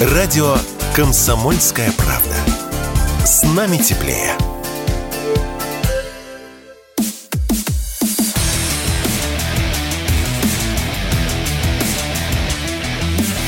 [0.00, 0.56] Радио
[0.96, 2.34] «Комсомольская правда».
[3.22, 4.34] С нами теплее.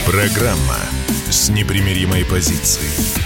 [0.04, 0.76] Программа
[1.30, 3.16] с непримиримой позицией.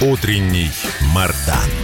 [0.00, 0.70] Утренний
[1.12, 1.83] Мардан.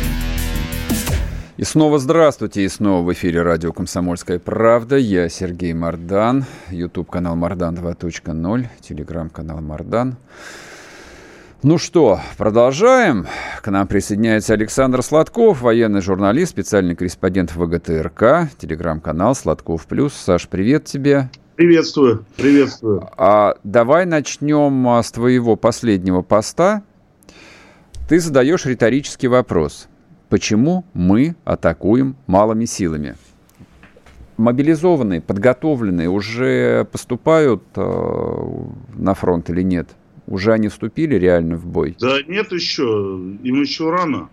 [1.61, 4.97] И снова здравствуйте, и снова в эфире радио «Комсомольская правда».
[4.97, 10.17] Я Сергей Мардан, YouTube-канал Мардан 2.0, телеграм-канал Мардан.
[11.63, 13.27] Ну что, продолжаем.
[13.61, 20.15] К нам присоединяется Александр Сладков, военный журналист, специальный корреспондент ВГТРК, телеграм-канал Сладков Плюс.
[20.15, 21.29] Саш, привет тебе.
[21.57, 23.07] Приветствую, приветствую.
[23.18, 26.82] А, давай начнем а, с твоего последнего поста.
[28.09, 29.89] Ты задаешь риторический вопрос.
[30.30, 33.16] Почему мы атакуем малыми силами?
[34.36, 38.42] Мобилизованные, подготовленные уже поступают э,
[38.94, 39.89] на фронт или нет?
[40.28, 41.97] Уже они вступили реально в бой?
[41.98, 42.84] Да нет еще,
[43.42, 44.31] им еще рано.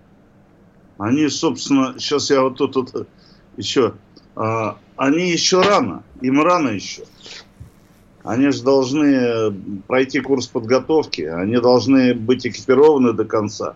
[1.00, 3.08] Они, собственно, сейчас я вот тут, тут
[3.58, 3.95] еще,
[4.36, 7.04] а, они еще рано, им рано еще.
[8.23, 9.52] Они же должны
[9.88, 13.76] пройти курс подготовки, они должны быть экипированы до конца.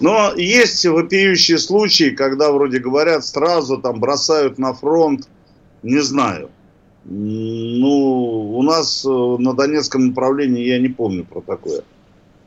[0.00, 5.28] Но есть вопиющие случаи, когда вроде говорят, сразу там бросают на фронт,
[5.82, 6.50] не знаю.
[7.04, 11.82] Ну, у нас э, на Донецком направлении я не помню про такое.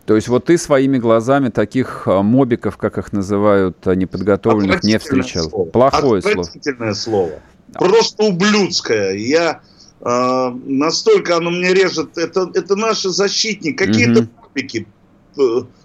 [0.05, 4.97] То есть вот ты своими глазами таких э, мобиков, как их называют, э, неподготовленных, не
[4.97, 5.49] встречал?
[5.49, 5.69] Слово.
[5.69, 7.27] Плохое Отвратительное слово.
[7.73, 7.89] слово.
[7.91, 9.15] Просто ублюдское.
[9.15, 9.61] Я
[10.01, 12.17] э, настолько оно мне режет.
[12.17, 13.75] Это, это наши защитники.
[13.75, 14.29] Какие-то угу.
[14.43, 14.87] мобики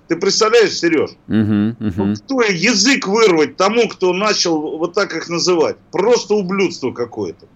[0.08, 1.11] ты представляешь, Сереж?
[1.28, 2.05] Угу, угу.
[2.05, 5.77] Ну, кто язык вырвать тому, кто начал вот так их называть?
[5.91, 7.47] Просто ублюдство какое-то.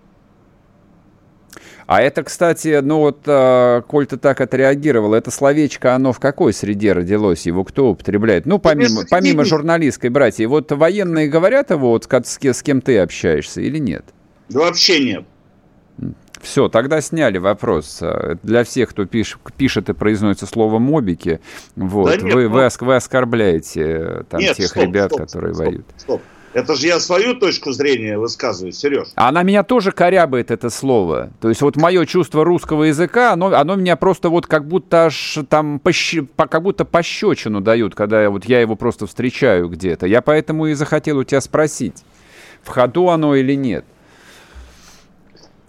[1.87, 6.53] А это, кстати, ну вот, э, коль ты так отреагировал, это словечко, оно в какой
[6.53, 7.47] среде родилось?
[7.47, 8.45] Его кто употребляет?
[8.45, 10.49] Ну, помимо, помимо журналистской братья.
[10.49, 14.05] Вот военные говорят его, вот с, с кем ты общаешься или нет?
[14.49, 15.25] Да вообще нет.
[16.41, 18.03] Все, тогда сняли вопрос.
[18.43, 21.41] Для всех, кто пишет, пишет и произносит слово «мобики»,
[21.77, 22.51] вот, да нет, вы, ну...
[22.51, 25.87] вы, вы оскорбляете э, там, нет, тех стоп, ребят, стоп, которые стоп, воюют.
[25.97, 26.23] Стоп.
[26.57, 29.09] Это же я свою точку зрения высказываю, Сереж.
[29.15, 31.31] Она меня тоже корябает, это слово.
[31.43, 35.39] То есть вот мое чувство русского языка, оно, оно меня просто вот как будто аж
[35.51, 36.17] там, пощ...
[36.35, 40.07] как будто пощечину дают, когда вот я его просто встречаю где-то.
[40.07, 42.05] Я поэтому и захотел у тебя спросить,
[42.63, 43.85] в ходу оно или нет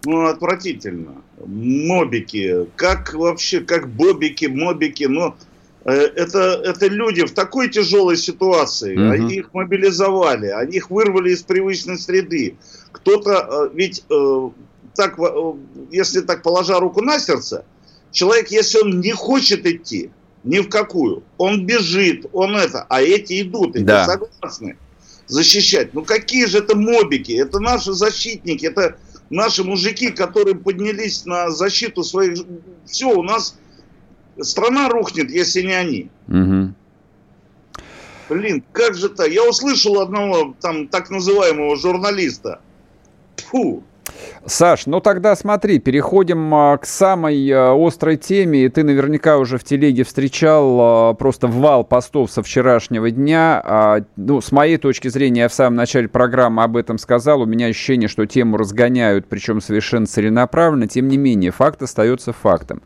[0.07, 1.22] ну, отвратительно.
[1.45, 5.35] Мобики, как вообще, как бобики, мобики, но
[5.84, 9.12] э, это, это люди в такой тяжелой ситуации, угу.
[9.12, 12.56] они их мобилизовали, они их вырвали из привычной среды.
[12.94, 14.50] Кто-то, э, ведь э,
[14.95, 15.19] так,
[15.91, 17.66] если так положа руку на сердце,
[18.12, 20.09] человек, если он не хочет идти,
[20.45, 24.06] ни в какую, он бежит, он это, а эти идут, эти да.
[24.06, 24.78] согласны
[25.28, 25.94] защищать.
[25.94, 27.34] Ну какие же это мобики?
[27.34, 28.95] Это наши защитники, это
[29.29, 32.45] наши мужики, которые поднялись на защиту своих...
[32.85, 33.57] Все, у нас
[34.41, 36.09] страна рухнет, если не они.
[36.27, 36.73] Угу.
[38.29, 39.29] Блин, как же так?
[39.29, 42.59] Я услышал одного там так называемого журналиста.
[43.38, 43.83] Фу,
[44.50, 48.63] Саш, ну тогда смотри, переходим а, к самой а, острой теме.
[48.63, 54.03] И ты наверняка уже в телеге встречал а, просто вал постов со вчерашнего дня.
[54.16, 57.41] Ну, с моей точки зрения, я в самом начале программы об этом сказал.
[57.41, 60.88] У меня ощущение, что тему разгоняют, причем совершенно целенаправленно.
[60.88, 62.81] Тем не менее, факт остается фактом.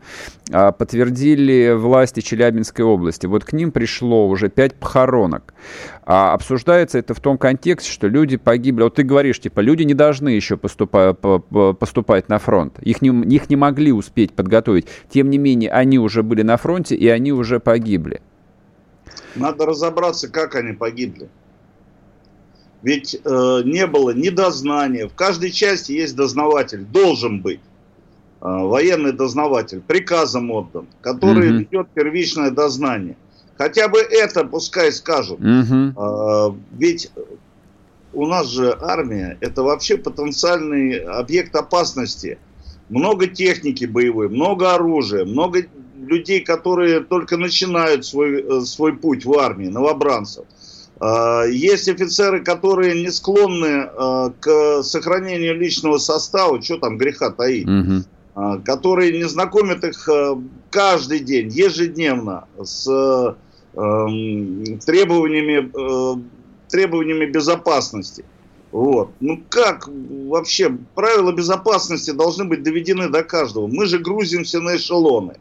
[0.52, 3.26] Подтвердили власти Челябинской области.
[3.26, 5.54] Вот к ним пришло уже пять похоронок.
[6.04, 8.82] А обсуждается это в том контексте, что люди погибли.
[8.82, 12.78] Вот ты говоришь, типа, люди не должны еще поступать, поступать на фронт.
[12.80, 14.88] Их не, их не могли успеть подготовить.
[15.08, 18.20] Тем не менее, они уже были на фронте, и они уже погибли.
[19.34, 21.28] Надо разобраться, как они погибли.
[22.82, 25.06] Ведь э, не было ни дознания.
[25.08, 27.60] В каждой части есть дознаватель, должен быть.
[28.44, 31.58] Э, военный дознаватель, приказом отдан, который угу.
[31.58, 33.16] ведет первичное дознание.
[33.56, 35.38] Хотя бы это пускай скажут.
[35.38, 35.92] Угу.
[35.96, 37.12] А, ведь
[38.12, 42.38] у нас же армия это вообще потенциальный объект опасности.
[42.88, 45.60] Много техники боевой, много оружия, много
[45.96, 50.46] людей, которые только начинают свой, э, свой путь в армии, новобранцев.
[50.98, 57.68] А, есть офицеры, которые не склонны а, к сохранению личного состава, что там греха таить.
[57.68, 58.02] Угу.
[58.64, 60.08] Которые не знакомят их
[60.70, 63.36] каждый день, ежедневно с
[63.74, 66.22] Эм, требованиями, э,
[66.68, 68.24] требованиями безопасности.
[68.70, 69.10] Вот.
[69.20, 73.66] Ну как вообще правила безопасности должны быть доведены до каждого.
[73.66, 75.36] Мы же грузимся на эшелоны.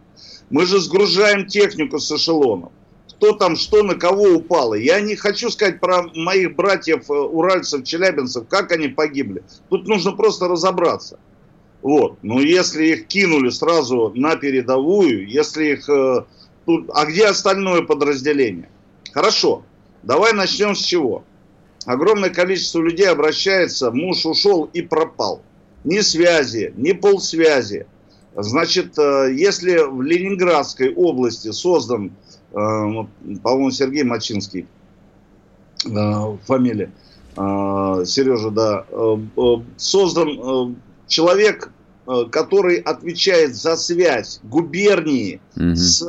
[0.50, 2.72] Мы же сгружаем технику с эшелонов.
[3.10, 4.76] Кто там что на кого упало.
[4.76, 9.44] Я не хочу сказать про моих братьев э, уральцев, челябинцев, как они погибли.
[9.70, 11.20] Тут нужно просто разобраться.
[11.82, 12.20] Вот.
[12.22, 15.90] Но если их кинули сразу на передовую, если их...
[15.90, 16.26] Э,
[16.66, 18.70] тут, а где остальное подразделение?
[19.14, 19.64] Хорошо.
[20.04, 21.24] Давай начнем с чего?
[21.86, 25.42] Огромное количество людей обращается, муж ушел и пропал.
[25.84, 27.88] Ни связи, ни полсвязи.
[28.36, 32.12] Значит, э, если в Ленинградской области создан,
[32.52, 34.68] э, по-моему, Сергей Мачинский,
[35.84, 36.92] фамилия,
[37.36, 38.86] Сережа, да,
[39.78, 40.76] создан
[41.12, 41.70] человек,
[42.32, 45.76] который отвечает за связь губернии угу.
[45.76, 46.02] с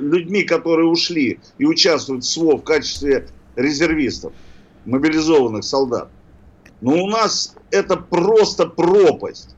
[0.00, 3.26] людьми, которые ушли и участвуют в СВО в качестве
[3.56, 4.32] резервистов,
[4.86, 6.08] мобилизованных солдат.
[6.80, 9.54] Но у нас это просто пропасть.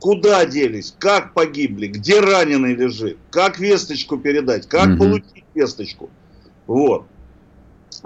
[0.00, 4.98] Куда делись, как погибли, где раненый лежит, как весточку передать, как угу.
[4.98, 6.08] получить весточку.
[6.68, 7.06] Вот.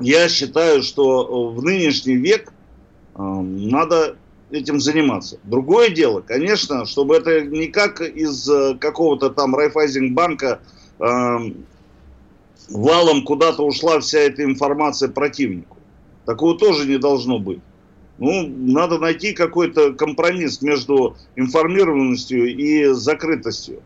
[0.00, 2.52] Я считаю, что в нынешний век
[3.14, 4.16] э, надо
[4.52, 5.38] этим заниматься.
[5.44, 10.60] Другое дело, конечно, чтобы это не как из э, какого-то там Райфайзинг-банка
[10.98, 11.38] э,
[12.70, 15.76] валом куда-то ушла вся эта информация противнику.
[16.24, 17.60] Такого тоже не должно быть.
[18.18, 23.82] Ну, надо найти какой-то компромисс между информированностью и закрытостью.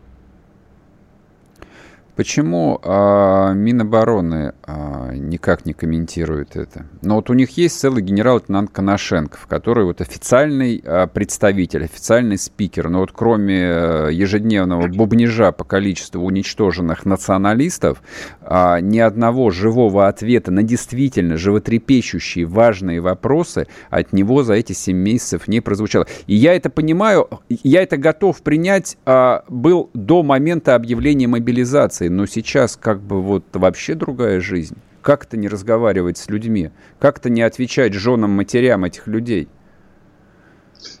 [2.17, 6.87] Почему э, Минобороны э, никак не комментирует это?
[7.03, 12.89] Но вот у них есть целый генерал-лейтенант Коношенков, который вот официальный э, представитель, официальный спикер.
[12.89, 18.01] Но вот кроме э, ежедневного бубнижа по количеству уничтоженных националистов,
[18.41, 24.97] э, ни одного живого ответа на действительно животрепещущие важные вопросы от него за эти 7
[24.97, 26.07] месяцев не прозвучало.
[26.25, 32.25] И я это понимаю, я это готов принять, э, был до момента объявления мобилизации но
[32.25, 34.77] сейчас как бы вот вообще другая жизнь.
[35.01, 39.47] Как-то не разговаривать с людьми, как-то не отвечать женам, матерям этих людей.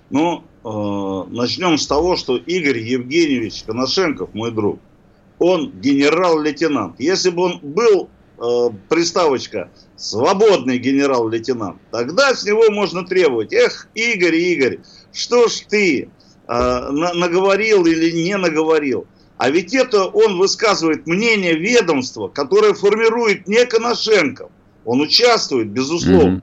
[0.09, 4.79] Ну, э, начнем с того, что Игорь Евгеньевич Коношенков, мой друг,
[5.39, 6.99] он генерал-лейтенант.
[6.99, 8.09] Если бы он был,
[8.39, 13.53] э, приставочка, свободный генерал-лейтенант, тогда с него можно требовать.
[13.53, 14.79] Эх, Игорь, Игорь,
[15.11, 16.09] что ж ты э,
[16.47, 19.07] на, наговорил или не наговорил?
[19.37, 24.49] А ведь это он высказывает мнение ведомства, которое формирует не Коношенков.
[24.85, 26.41] Он участвует, безусловно.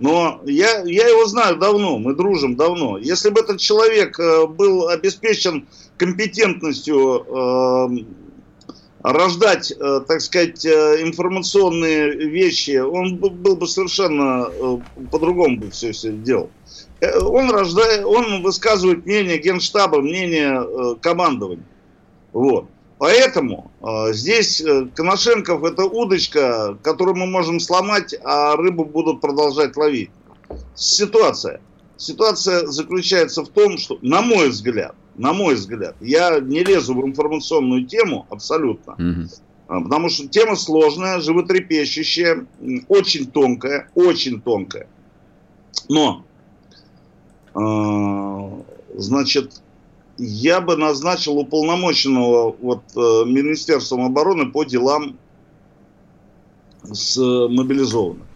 [0.00, 2.98] Но я, я его знаю давно, мы дружим давно.
[2.98, 8.04] Если бы этот человек э, был обеспечен компетентностью э,
[9.04, 14.78] рождать, э, так сказать, э, информационные вещи, он был бы совершенно э,
[15.12, 16.50] по-другому бы все, все делал.
[17.20, 21.64] Он, рождает, он высказывает мнение генштаба, мнение командования.
[22.34, 22.66] Вот.
[22.98, 29.76] Поэтому э, здесь э, Коношенков это удочка, которую мы можем сломать, а рыбу будут продолжать
[29.76, 30.10] ловить.
[30.74, 31.60] Ситуация.
[31.96, 37.06] Ситуация заключается в том, что, на мой взгляд, на мой взгляд, я не лезу в
[37.06, 39.28] информационную тему абсолютно, mm
[39.66, 42.46] потому что тема сложная, животрепещущая,
[42.88, 44.86] очень тонкая, очень тонкая.
[45.88, 46.22] Но,
[47.54, 49.62] э, значит,
[50.18, 55.18] я бы назначил уполномоченного вот, э, Министерством обороны по делам
[56.82, 58.26] с мобилизованных.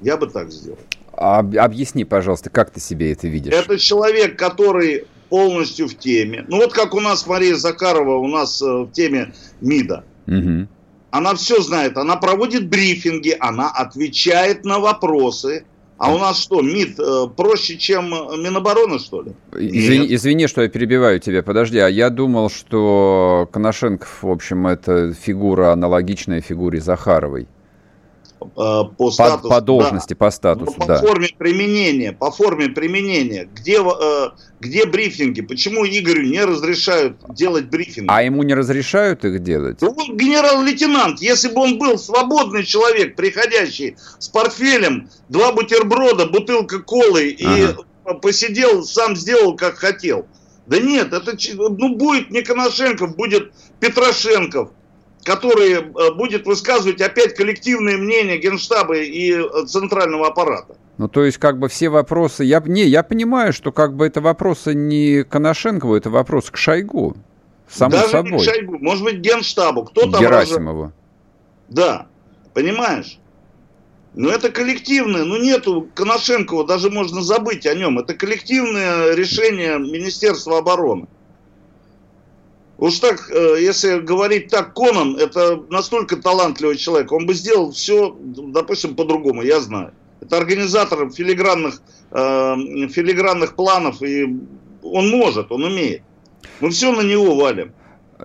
[0.00, 0.78] Я бы так сделал.
[1.12, 3.52] А, объясни, пожалуйста, как ты себе это видишь?
[3.52, 6.44] Это человек, который полностью в теме.
[6.48, 10.04] Ну вот как у нас Мария Закарова, у нас э, в теме МИДа.
[10.26, 10.68] Угу.
[11.10, 15.64] Она все знает, она проводит брифинги, она отвечает на вопросы,
[15.98, 19.32] а у нас что, МИД э, проще, чем Минобороны, что ли?
[19.52, 21.42] Извини, извини, что я перебиваю тебя.
[21.42, 27.48] Подожди, а я думал, что Коношенков, в общем, это фигура аналогичная фигуре Захаровой.
[28.40, 30.16] Э, по, статусу, по, по должности, да.
[30.16, 30.98] по статусу, по, да.
[30.98, 33.48] По форме применения, по форме применения.
[33.54, 34.28] Где, э,
[34.60, 35.40] где брифинги?
[35.40, 38.08] Почему Игорю не разрешают делать брифинги?
[38.10, 39.80] А ему не разрешают их делать?
[39.80, 41.20] Ну, генерал-лейтенант.
[41.20, 48.14] Если бы он был свободный человек, приходящий с портфелем, два бутерброда, бутылка колы и ага.
[48.14, 50.26] посидел, сам сделал, как хотел.
[50.66, 54.70] Да нет, это ну, будет не Коношенков, будет Петрошенков
[55.26, 60.76] который э, будет высказывать опять коллективное мнение Генштаба и э, центрального аппарата.
[60.98, 62.44] Ну, то есть, как бы все вопросы...
[62.44, 67.16] Я, не, я понимаю, что как бы это вопросы не Коношенкову, это вопрос к Шойгу.
[67.68, 68.30] Само Даже собой.
[68.30, 69.84] не к Шойгу, может быть, Генштабу.
[69.84, 70.82] Кто там Герасимову.
[70.82, 70.92] Рожа...
[71.68, 72.06] Да,
[72.54, 73.18] понимаешь?
[74.14, 77.98] Но это коллективное, ну нету Коношенкова, даже можно забыть о нем.
[77.98, 81.08] Это коллективное решение Министерства обороны.
[82.78, 88.14] Уж так, э, если говорить так, Конан, это настолько талантливый человек, он бы сделал все,
[88.20, 89.92] допустим, по-другому, я знаю.
[90.20, 91.80] Это организатор филигранных,
[92.10, 92.56] э,
[92.88, 94.24] филигранных планов, и
[94.82, 96.02] он может, он умеет.
[96.60, 97.72] Мы все на него валим.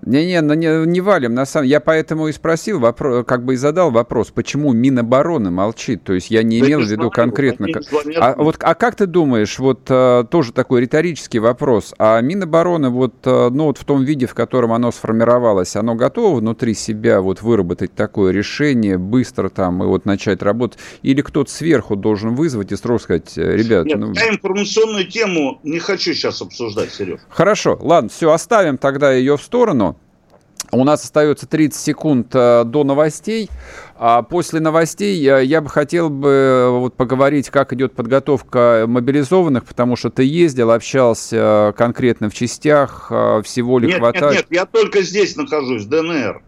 [0.05, 1.33] Не-не, не, не валим.
[1.33, 1.67] На самом...
[1.67, 6.03] Я поэтому и спросил, вопрос, как бы и задал вопрос, почему Минобороны молчит.
[6.03, 7.67] То есть я не да имел в виду звоню, конкретно.
[8.17, 13.15] А, вот, а как ты думаешь, вот а, тоже такой риторический вопрос, а Минобороны вот,
[13.25, 17.41] а, ну, вот в том виде, в котором оно сформировалось, оно готово внутри себя вот
[17.41, 20.79] выработать такое решение, быстро там и вот начать работать?
[21.01, 23.86] Или кто-то сверху должен вызвать и строго сказать, «Э, ребят...
[23.86, 24.13] Нет, ну...
[24.13, 27.19] я информационную тему не хочу сейчас обсуждать, Сереж.
[27.29, 29.90] Хорошо, ладно, все, оставим тогда ее в сторону.
[30.71, 33.49] У нас остается 30 секунд э, до новостей.
[33.97, 39.95] А после новостей я бы хотел бы э, вот поговорить, как идет подготовка мобилизованных, потому
[39.95, 43.11] что ты ездил, общался э, конкретно в частях,
[43.43, 44.33] всего ли нет, хватает?
[44.33, 46.41] Нет, нет, я только здесь нахожусь, ДНР.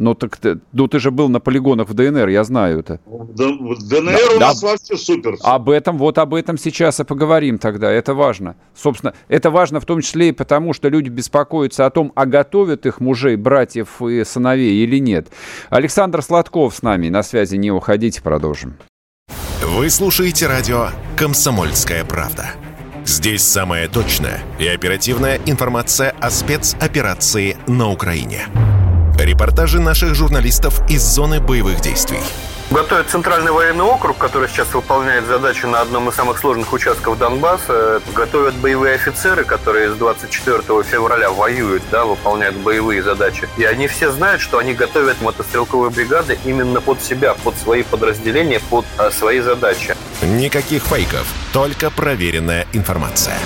[0.00, 3.00] Ну так ты, ну ты же был на полигонах в ДНР, я знаю это.
[3.04, 4.68] В ДНР да, у нас да.
[4.68, 5.36] вообще супер.
[5.42, 8.56] Об этом, вот об этом сейчас и поговорим тогда, это важно.
[8.74, 12.86] Собственно, это важно в том числе и потому, что люди беспокоятся о том, а готовят
[12.86, 15.28] их мужей, братьев и сыновей или нет.
[15.68, 18.76] Александр Сладков с нами, на связи, не уходите, продолжим.
[19.62, 20.88] Вы слушаете радио
[21.18, 22.52] «Комсомольская правда».
[23.04, 28.46] Здесь самая точная и оперативная информация о спецоперации на Украине.
[29.24, 32.20] Репортажи наших журналистов из зоны боевых действий.
[32.70, 38.00] Готовит Центральный военный округ, который сейчас выполняет задачу на одном из самых сложных участков Донбасса.
[38.14, 43.48] Готовят боевые офицеры, которые с 24 февраля воюют, да, выполняют боевые задачи.
[43.58, 48.60] И они все знают, что они готовят мотострелковые бригады именно под себя, под свои подразделения,
[48.70, 49.96] под а, свои задачи.
[50.22, 53.36] Никаких фейков, только проверенная информация.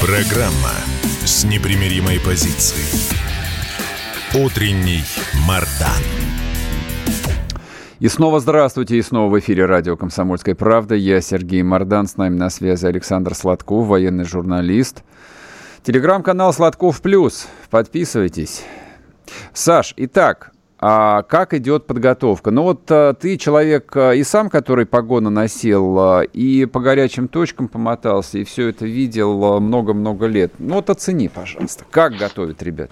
[0.00, 0.72] Программа
[1.26, 3.20] с непримиримой позицией.
[4.34, 5.02] Утренний
[5.46, 6.02] Мардан.
[7.98, 10.94] И снова здравствуйте, и снова в эфире радио «Комсомольская правда».
[10.94, 15.04] Я Сергей Мардан, с нами на связи Александр Сладков, военный журналист.
[15.82, 17.46] Телеграм-канал «Сладков плюс».
[17.68, 18.62] Подписывайтесь.
[19.52, 22.50] Саш, итак, а как идет подготовка?
[22.50, 27.28] Ну вот а, ты человек а, и сам, который погоны носил, а, и по горячим
[27.28, 30.54] точкам помотался, и все это видел много-много лет.
[30.58, 32.90] Ну вот оцени, пожалуйста, как готовят ребят?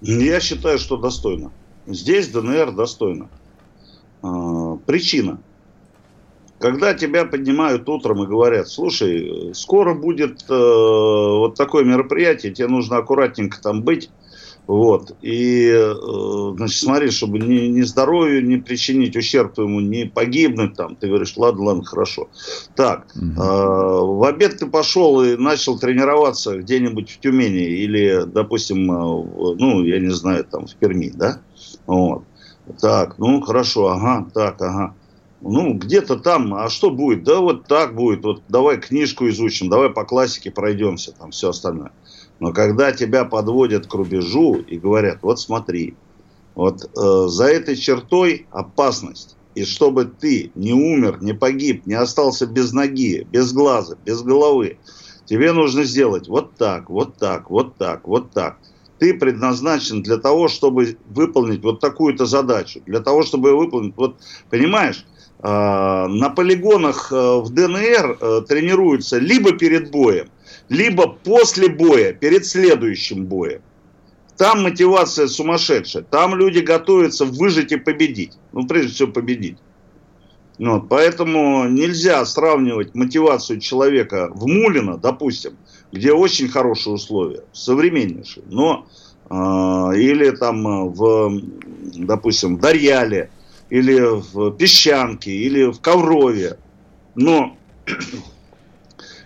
[0.00, 1.52] Я считаю, что достойно.
[1.86, 3.28] Здесь ДНР достойно.
[4.22, 5.38] А, причина.
[6.60, 12.98] Когда тебя поднимают утром и говорят, слушай, скоро будет э, вот такое мероприятие, тебе нужно
[12.98, 14.10] аккуратненько там быть,
[14.70, 15.16] вот.
[15.20, 20.94] И, э, значит, смотри, чтобы ни, ни здоровью не причинить ущерб ему, не погибнуть там.
[20.94, 22.28] Ты говоришь, ладно, ладно, хорошо.
[22.76, 23.24] Так, угу.
[23.24, 29.82] э, в обед ты пошел и начал тренироваться где-нибудь в Тюмени или, допустим, э, ну,
[29.82, 31.40] я не знаю, там в Перми, да?
[31.86, 32.22] Вот.
[32.80, 34.94] Так, ну, хорошо, ага, так, ага.
[35.40, 37.24] Ну, где-то там, а что будет?
[37.24, 41.90] Да вот так будет, вот давай книжку изучим, давай по классике пройдемся, там все остальное.
[42.40, 45.94] Но когда тебя подводят к рубежу и говорят, вот смотри,
[46.54, 49.36] вот э, за этой чертой опасность.
[49.54, 54.78] И чтобы ты не умер, не погиб, не остался без ноги, без глаза, без головы,
[55.26, 58.58] тебе нужно сделать вот так, вот так, вот так, вот так.
[58.98, 62.80] Ты предназначен для того, чтобы выполнить вот такую-то задачу.
[62.86, 64.16] Для того, чтобы выполнить, вот,
[64.50, 65.04] понимаешь,
[65.42, 70.28] э, на полигонах э, в ДНР э, тренируются либо перед боем,
[70.70, 73.60] либо после боя, перед следующим боем.
[74.38, 76.04] Там мотивация сумасшедшая.
[76.04, 78.32] Там люди готовятся выжить и победить.
[78.52, 79.58] Ну, прежде всего, победить.
[80.58, 85.56] Вот, поэтому нельзя сравнивать мотивацию человека в Мулино, допустим,
[85.90, 88.86] где очень хорошие условия, современнейшие, но
[89.28, 89.34] э,
[89.96, 91.40] или там в,
[91.94, 93.30] допустим, в Дарьяле,
[93.70, 96.58] или в Песчанке, или в Коврове.
[97.14, 97.56] Но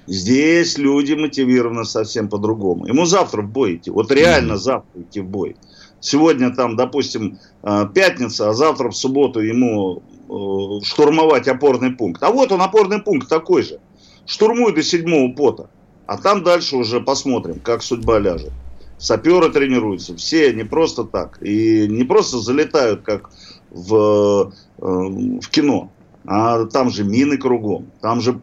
[0.07, 2.87] Здесь люди мотивированы совсем по-другому.
[2.87, 3.91] Ему завтра в бой идти.
[3.91, 5.57] Вот реально завтра идти в бой.
[6.01, 12.23] Сегодня там, допустим, э, пятница, а завтра в субботу ему э, штурмовать опорный пункт.
[12.23, 13.81] А вот он опорный пункт такой же.
[14.27, 15.71] Штурмуй до седьмого пота.
[16.07, 18.53] А там дальше уже посмотрим, как судьба ляжет.
[18.99, 21.39] Саперы тренируются, все не просто так.
[21.43, 23.31] И не просто залетают, как
[23.71, 25.91] в, э, в кино.
[26.27, 28.35] А там же мины кругом, там же э,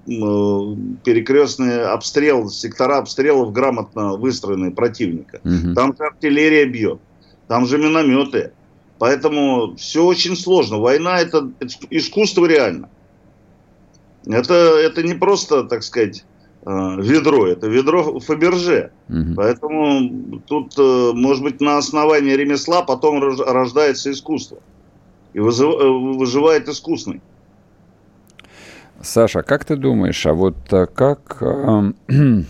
[1.04, 5.74] перекрестный обстрел, сектора обстрелов грамотно выстроены противника, угу.
[5.74, 7.00] там же артиллерия бьет,
[7.48, 8.52] там же минометы.
[9.00, 10.78] Поэтому все очень сложно.
[10.78, 12.88] Война это, это искусство реально.
[14.28, 16.24] Это, это не просто, так сказать,
[16.64, 16.70] э,
[17.00, 18.92] ведро, это ведро Фаберже.
[19.10, 19.34] Угу.
[19.36, 24.60] Поэтому тут, э, может быть, на основании ремесла потом рождается искусство.
[25.34, 27.22] И э, выживает искусный.
[29.04, 31.92] Саша, как ты думаешь, а вот как э,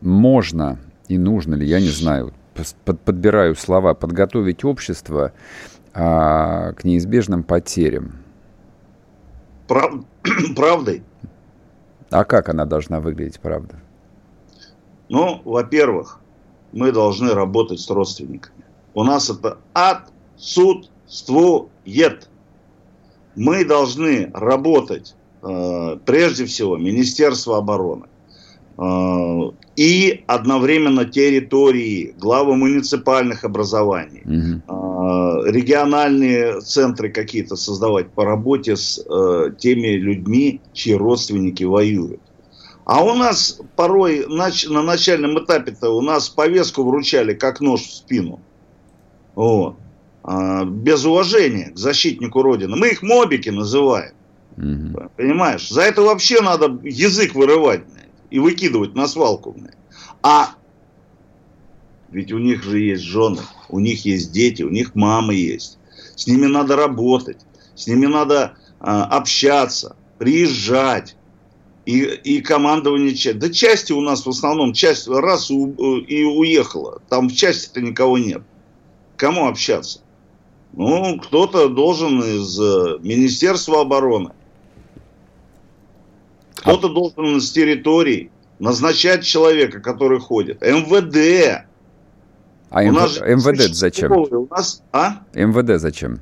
[0.00, 0.78] можно
[1.08, 2.32] и нужно ли, я не знаю,
[2.84, 5.32] под, подбираю слова, подготовить общество
[5.94, 8.12] а, к неизбежным потерям?
[9.68, 10.04] Прав...
[10.56, 11.02] Правдой.
[12.10, 13.74] А как она должна выглядеть, правда?
[15.08, 16.20] Ну, во-первых,
[16.72, 18.64] мы должны работать с родственниками.
[18.94, 22.28] У нас это отсутствует.
[23.36, 28.06] Мы должны работать, э, прежде всего, Министерство обороны,
[28.78, 29.40] э,
[29.76, 35.44] и одновременно территории, главы муниципальных образований, угу.
[35.46, 39.02] региональные центры какие-то создавать по работе с
[39.58, 42.20] теми людьми, чьи родственники воюют.
[42.84, 48.40] А у нас порой на начальном этапе-то у нас повестку вручали как нож в спину.
[49.34, 49.76] Вот.
[50.24, 52.76] А, без уважения к защитнику Родины.
[52.76, 54.14] Мы их мобики называем.
[54.56, 55.10] Угу.
[55.16, 55.68] Понимаешь?
[55.68, 57.82] За это вообще надо язык вырывать
[58.30, 59.56] и выкидывать на свалку.
[60.22, 60.50] А
[62.10, 65.78] ведь у них же есть жены, у них есть дети, у них мамы есть.
[66.14, 67.38] С ними надо работать,
[67.74, 71.16] с ними надо а, общаться, приезжать.
[71.84, 73.38] И, и командование части.
[73.38, 77.02] Да части у нас в основном, часть раз и, и уехала.
[77.08, 78.42] Там в части-то никого нет.
[79.16, 80.00] Кому общаться?
[80.74, 84.30] Ну, кто-то должен из э, Министерства обороны,
[86.54, 90.62] кто-то должен с территории назначать человека, который ходит.
[90.62, 91.66] МВД.
[92.70, 92.92] А МВ...
[92.92, 94.12] нас МВД зачем?
[94.12, 94.82] У нас...
[94.92, 95.22] А?
[95.34, 96.20] МВД зачем?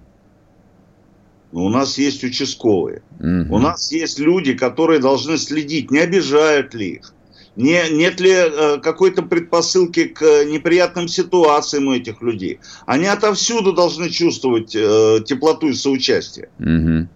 [1.53, 3.03] У нас есть участковые.
[3.19, 3.55] Угу.
[3.55, 7.15] У нас есть люди, которые должны следить, не обижают ли их.
[7.57, 12.61] Не, нет ли э, какой-то предпосылки к неприятным ситуациям у этих людей?
[12.87, 16.49] Они отовсюду должны чувствовать э, теплоту и соучастие.
[16.59, 17.09] Угу.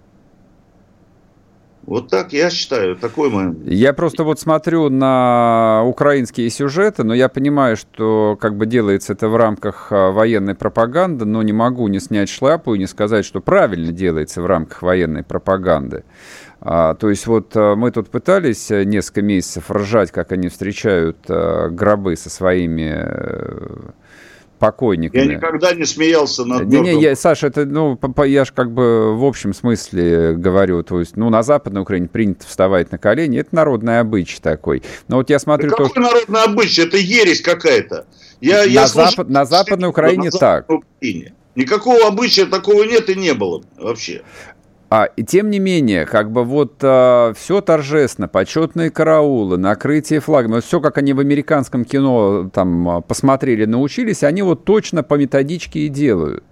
[1.87, 3.55] Вот так я считаю, такой мой...
[3.67, 9.29] Я просто вот смотрю на украинские сюжеты, но я понимаю, что как бы делается это
[9.29, 13.41] в рамках а, военной пропаганды, но не могу не снять шляпу и не сказать, что
[13.41, 16.05] правильно делается в рамках военной пропаганды.
[16.67, 21.19] А, то есть вот а, мы тут пытались э, несколько месяцев ржать, как они встречают
[21.29, 23.91] а, гробы со своими э,
[24.59, 25.21] покойниками.
[25.21, 29.15] Я никогда не смеялся над Не, не, я, Саша, это, ну, я же как бы
[29.15, 33.55] в общем смысле говорю, то есть, ну, на Западной Украине принято вставать на колени, это
[33.55, 34.83] народный обычай такой.
[35.07, 35.69] Но вот я смотрю...
[35.69, 36.81] Да то, какой народный обычай?
[36.81, 38.07] Это ересь какая-то.
[38.41, 40.71] Я, на, я слушаю, Запад, на Западной Украине на так.
[40.71, 41.35] Украине.
[41.57, 44.23] Никакого обычая такого нет и не было вообще.
[44.97, 50.61] А, и тем не менее, как бы вот а, все торжественно, почетные караулы, накрытие флагом,
[50.61, 55.81] все как они в американском кино там а, посмотрели, научились, они вот точно по методичке
[55.81, 56.45] и делают.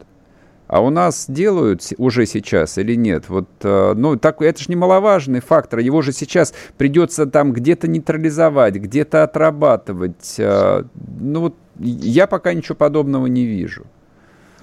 [0.67, 3.29] А у нас делают уже сейчас или нет?
[3.29, 5.79] Вот, а, ну, так, это же немаловажный фактор.
[5.79, 10.35] Его же сейчас придется там где-то нейтрализовать, где-то отрабатывать.
[10.41, 10.85] А,
[11.21, 13.85] ну, вот я пока ничего подобного не вижу.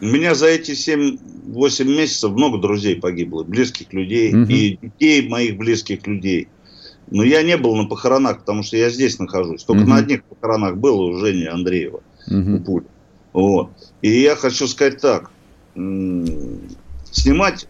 [0.02, 4.50] У меня за эти 7-8 месяцев много друзей погибло, близких людей угу.
[4.50, 6.48] и детей моих близких людей.
[7.12, 9.64] Но я не был на похоронах, потому что я здесь нахожусь.
[9.64, 9.90] Только угу.
[9.90, 12.02] на одних похоронах был у Жени Андреева.
[12.28, 12.60] Угу.
[12.66, 12.84] Пуль.
[13.34, 13.72] Вот.
[14.02, 15.32] И я хочу сказать так.
[15.74, 17.68] Снимать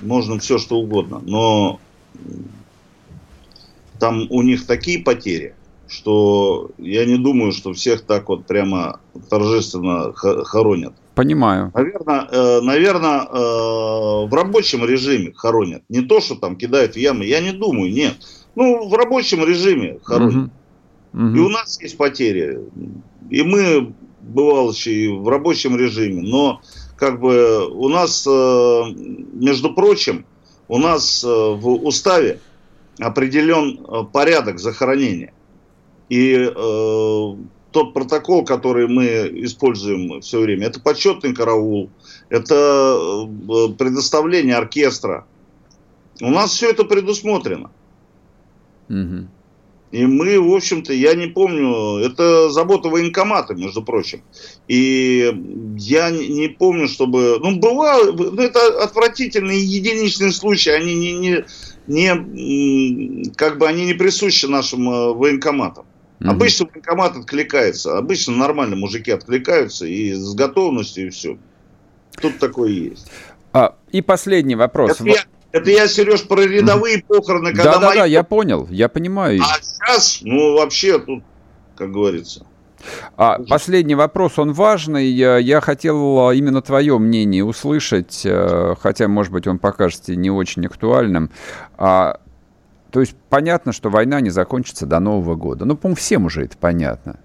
[0.00, 1.22] можно все, что угодно.
[1.24, 1.80] Но
[3.98, 5.54] там у них такие потери,
[5.88, 9.00] что я не думаю, что всех так вот прямо
[9.30, 10.94] торжественно хоронят.
[11.16, 11.72] Понимаю.
[11.74, 15.82] Наверное, э, наверное э, в рабочем режиме хоронят.
[15.88, 17.24] Не то, что там кидают в ямы.
[17.24, 18.16] Я не думаю, нет.
[18.54, 20.50] Ну, в рабочем режиме хоронят.
[21.14, 21.24] Угу.
[21.24, 21.36] Угу.
[21.36, 22.60] И у нас есть потери.
[23.30, 26.20] И мы, бывалочи, в рабочем режиме.
[26.20, 26.60] Но,
[26.98, 28.82] как бы, у нас, э,
[29.32, 30.26] между прочим,
[30.68, 32.40] у нас в уставе
[32.98, 35.32] определен порядок захоронения.
[36.10, 36.34] И
[37.76, 39.04] тот протокол, который мы
[39.44, 41.90] используем все время, это почетный караул,
[42.30, 45.26] это э, предоставление оркестра.
[46.22, 47.70] У нас все это предусмотрено.
[48.88, 49.28] Угу.
[49.90, 54.22] И мы, в общем-то, я не помню, это забота военкомата, между прочим.
[54.68, 55.30] И
[55.76, 57.38] я не помню, чтобы...
[57.42, 61.44] Ну, бывало, ну, это отвратительные единичные случаи, они не, не,
[61.86, 65.84] не, как бы они не присущи нашим э, военкоматам.
[66.20, 66.30] Угу.
[66.30, 71.38] Обычно военкомат откликается, обычно нормально мужики откликаются и с готовностью и все.
[72.20, 73.10] Тут такое есть.
[73.52, 74.92] А, и последний вопрос.
[74.92, 77.50] Это я, это я, Сереж, про рядовые похороны.
[77.50, 77.98] Когда да, да, мои...
[77.98, 79.40] да, я понял, я понимаю.
[79.42, 81.22] А сейчас, ну, вообще тут,
[81.76, 82.46] как говорится.
[83.16, 85.06] А, последний вопрос, он важный.
[85.06, 90.66] Я, я хотел именно твое мнение услышать, э, хотя, может быть, он покажется не очень
[90.66, 91.30] актуальным.
[91.78, 92.20] А,
[92.90, 95.64] то есть понятно, что война не закончится до Нового года.
[95.64, 97.18] Ну, по-моему, всем уже это понятно.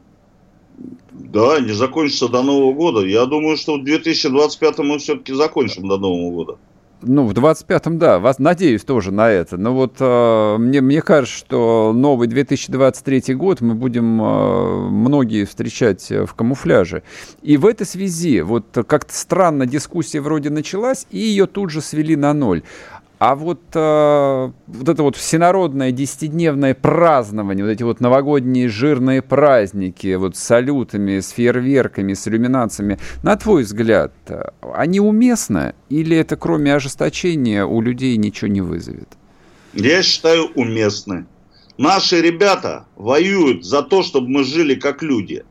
[1.12, 3.06] Да, не закончится до Нового года.
[3.06, 6.58] Я думаю, что в 2025 мы все-таки закончим до Нового года.
[7.04, 9.58] Ну, в 25-м, да, вас надеюсь тоже на это.
[9.58, 16.12] Но вот э, мне, мне кажется, что новый 2023 год мы будем э, многие встречать
[16.12, 17.02] в камуфляже.
[17.42, 22.16] И в этой связи вот как-то странно дискуссия вроде началась, и ее тут же свели
[22.16, 22.62] на ноль.
[23.22, 30.16] А вот, э, вот это вот всенародное десятидневное празднование, вот эти вот новогодние жирные праздники,
[30.16, 34.12] вот с салютами, с фейерверками, с иллюминациями, на твой взгляд,
[34.74, 39.10] они уместны или это кроме ожесточения у людей ничего не вызовет?
[39.76, 41.28] Я считаю уместны.
[41.78, 45.46] Наши ребята воюют за то, чтобы мы жили как люди.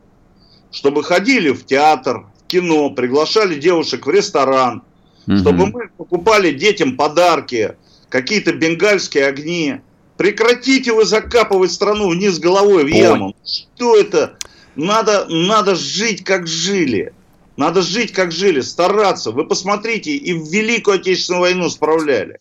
[0.71, 4.83] Чтобы ходили в театр, в кино, приглашали девушек в ресторан–
[5.27, 5.37] угу.
[5.37, 7.75] чтобы мы покупали детям подарки,
[8.09, 9.81] какие-то бенгальские огни.
[10.17, 13.35] Прекратите вы закапывать страну вниз головой в яму.
[13.43, 14.37] Что это?
[14.75, 17.13] Надо, надо жить, как жили.
[17.57, 19.31] Надо жить, как жили, стараться.
[19.31, 22.39] Вы посмотрите, и в Великую Отечественную войну справляли.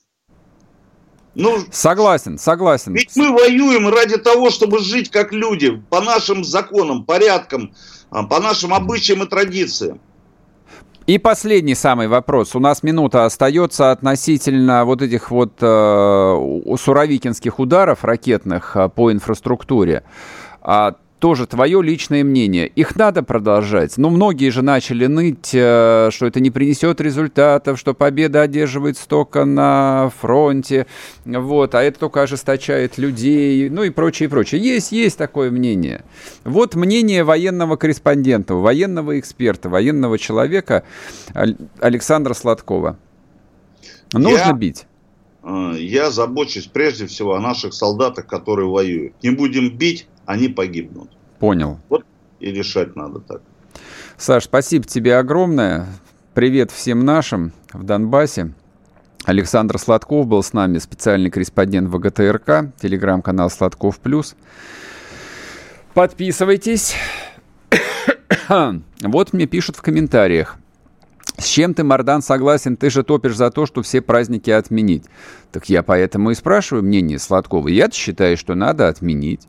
[1.34, 2.94] Ну, согласен, согласен.
[2.94, 7.74] Ведь мы воюем ради того, чтобы жить как люди, по нашим законам, порядкам,
[8.10, 10.00] а, по нашим обычаям и традициям.
[11.10, 12.54] И последний самый вопрос.
[12.54, 20.04] У нас минута остается относительно вот этих вот э, суровикинских ударов ракетных э, по инфраструктуре.
[20.62, 22.66] А тоже твое личное мнение.
[22.66, 23.98] Их надо продолжать.
[23.98, 29.44] Но многие же начали ныть, э, что это не принесет результатов, что победа одерживается только
[29.44, 30.86] на фронте,
[31.24, 34.60] вот, а это только ожесточает людей, ну и прочее, и прочее.
[34.60, 36.02] Есть, есть такое мнение.
[36.44, 40.84] Вот мнение военного корреспондента, военного эксперта, военного человека
[41.80, 42.96] Александра Сладкова.
[44.12, 44.52] Нужно Я...
[44.54, 44.86] бить
[45.44, 49.12] э, я забочусь прежде всего о наших солдатах, которые воюют.
[49.22, 51.10] Не будем бить, они погибнут.
[51.40, 51.80] Понял.
[51.88, 52.04] Вот
[52.38, 53.42] и решать надо так.
[54.16, 55.88] Саш, спасибо тебе огромное.
[56.34, 58.52] Привет всем нашим в Донбассе.
[59.24, 64.36] Александр Сладков был с нами, специальный корреспондент ВГТРК, телеграм-канал Сладков Плюс.
[65.94, 66.94] Подписывайтесь.
[69.02, 70.58] вот мне пишут в комментариях.
[71.38, 72.76] С чем ты, Мардан, согласен?
[72.76, 75.06] Ты же топишь за то, что все праздники отменить.
[75.50, 77.66] Так я поэтому и спрашиваю мнение Сладкова.
[77.66, 79.48] Я считаю, что надо отменить.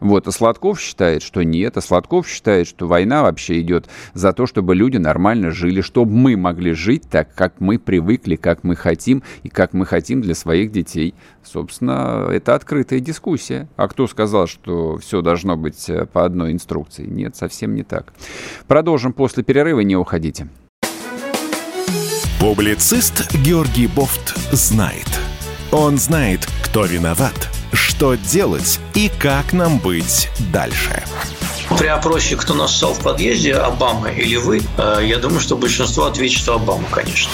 [0.00, 4.46] Вот, а Сладков считает, что нет, а Сладков считает, что война вообще идет за то,
[4.46, 9.22] чтобы люди нормально жили, чтобы мы могли жить так, как мы привыкли, как мы хотим
[9.42, 11.14] и как мы хотим для своих детей.
[11.44, 13.68] Собственно, это открытая дискуссия.
[13.76, 17.06] А кто сказал, что все должно быть э, по одной инструкции?
[17.06, 18.12] Нет, совсем не так.
[18.66, 20.48] Продолжим после перерыва, не уходите.
[22.40, 25.08] Публицист Георгий Бофт знает.
[25.72, 31.02] Он знает, кто виноват– что делать и как нам быть дальше.
[31.78, 36.38] При опросе, кто нассал в подъезде, Обама или вы, э, я думаю, что большинство ответит,
[36.38, 37.32] что Обама, конечно.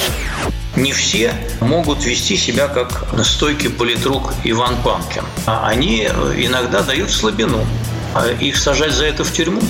[0.76, 5.24] Не все могут вести себя как стойкий политрук Иван Панкин.
[5.46, 6.04] А они
[6.36, 7.66] иногда дают слабину.
[8.14, 9.62] А их сажать за это в тюрьму.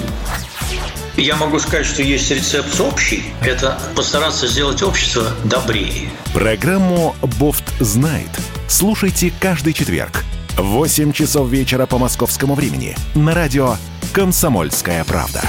[1.16, 3.24] Я могу сказать, что есть рецепт общий.
[3.40, 6.11] Это постараться сделать общество добрее.
[6.35, 8.29] Программу «Бофт знает».
[8.68, 10.25] Слушайте каждый четверг
[10.57, 13.77] 8 часов вечера по московскому времени на радио
[14.12, 15.42] «Комсомольская правда».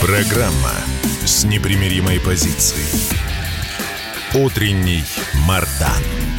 [0.00, 0.72] Программа
[1.24, 2.88] с непримиримой позицией.
[4.34, 5.04] Утренний
[5.46, 6.29] Мардан.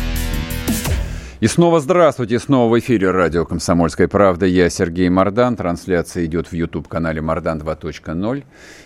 [1.41, 4.45] И снова здравствуйте, снова в эфире радио «Комсомольская правда».
[4.45, 5.56] Я Сергей Мордан.
[5.56, 8.43] Трансляция идет в YouTube-канале «Мордан 2.0».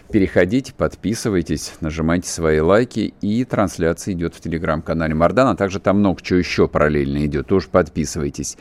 [0.10, 3.14] Переходите, подписывайтесь, нажимайте свои лайки.
[3.20, 7.48] И трансляция идет в телеграм-канале Мордан, а также там много чего еще параллельно идет.
[7.48, 8.58] Тоже подписывайтесь.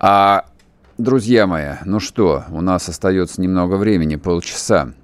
[0.00, 0.46] А,
[0.96, 4.94] друзья мои, ну что, у нас остается немного времени, полчаса.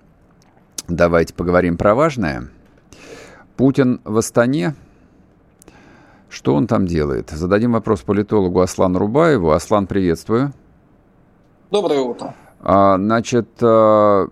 [0.88, 2.48] Давайте поговорим про важное.
[3.58, 4.74] Путин в Астане.
[6.34, 7.30] Что он там делает?
[7.30, 9.52] Зададим вопрос политологу Аслану Рубаеву.
[9.52, 10.52] Аслан, приветствую.
[11.70, 12.34] Доброе утро.
[12.58, 14.26] А, значит, а,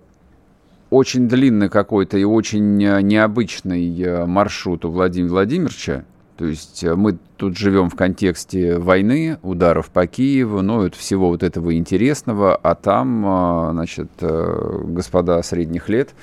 [0.90, 6.04] очень длинный какой-то и очень а, необычный а, маршрут у Владимира Владимировича.
[6.36, 11.44] То есть мы тут живем в контексте войны, ударов по Киеву, ну, это всего вот
[11.44, 16.14] этого интересного, а там, значит, господа средних лет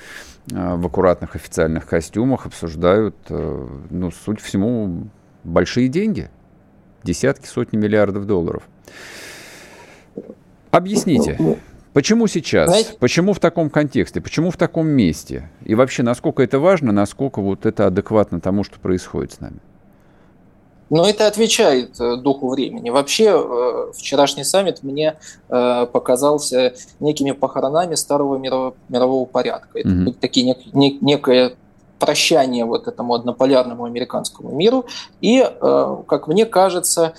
[0.46, 5.08] в аккуратных официальных костюмах обсуждают, ну, суть всему,
[5.44, 6.30] большие деньги,
[7.04, 8.62] десятки, сотни миллиардов долларов.
[10.70, 11.58] Объясните,
[11.92, 12.68] почему сейчас?
[12.68, 12.94] Знаете?
[12.98, 14.20] Почему в таком контексте?
[14.20, 15.50] Почему в таком месте?
[15.64, 19.58] И вообще, насколько это важно, насколько вот это адекватно тому, что происходит с нами?
[20.90, 22.90] Но это отвечает э, духу времени.
[22.90, 25.16] Вообще, э, вчерашний саммит мне
[25.48, 29.78] э, показался некими похоронами старого мирового, порядка.
[29.78, 30.16] Это mm-hmm.
[30.20, 31.54] такие нек, нек, некое
[32.00, 34.86] прощание вот этому однополярному американскому миру.
[35.20, 35.48] И,
[36.08, 37.12] как мне кажется,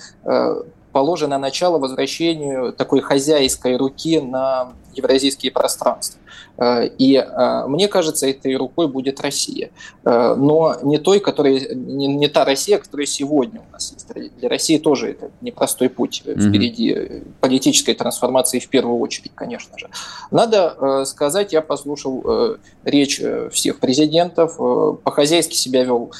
[0.92, 6.20] положено начало возвращению такой хозяйской руки на евразийские пространства.
[6.58, 9.70] Э, и э, мне кажется, этой рукой будет Россия.
[10.04, 14.32] Э, но не той, которая, не, не та Россия, которая сегодня у нас есть.
[14.38, 16.48] Для России тоже это непростой путь mm-hmm.
[16.48, 19.88] впереди политической трансформации в первую очередь, конечно же.
[20.30, 24.56] Надо сказать, я послушал речь всех президентов,
[25.02, 26.12] по-хозяйски себя вел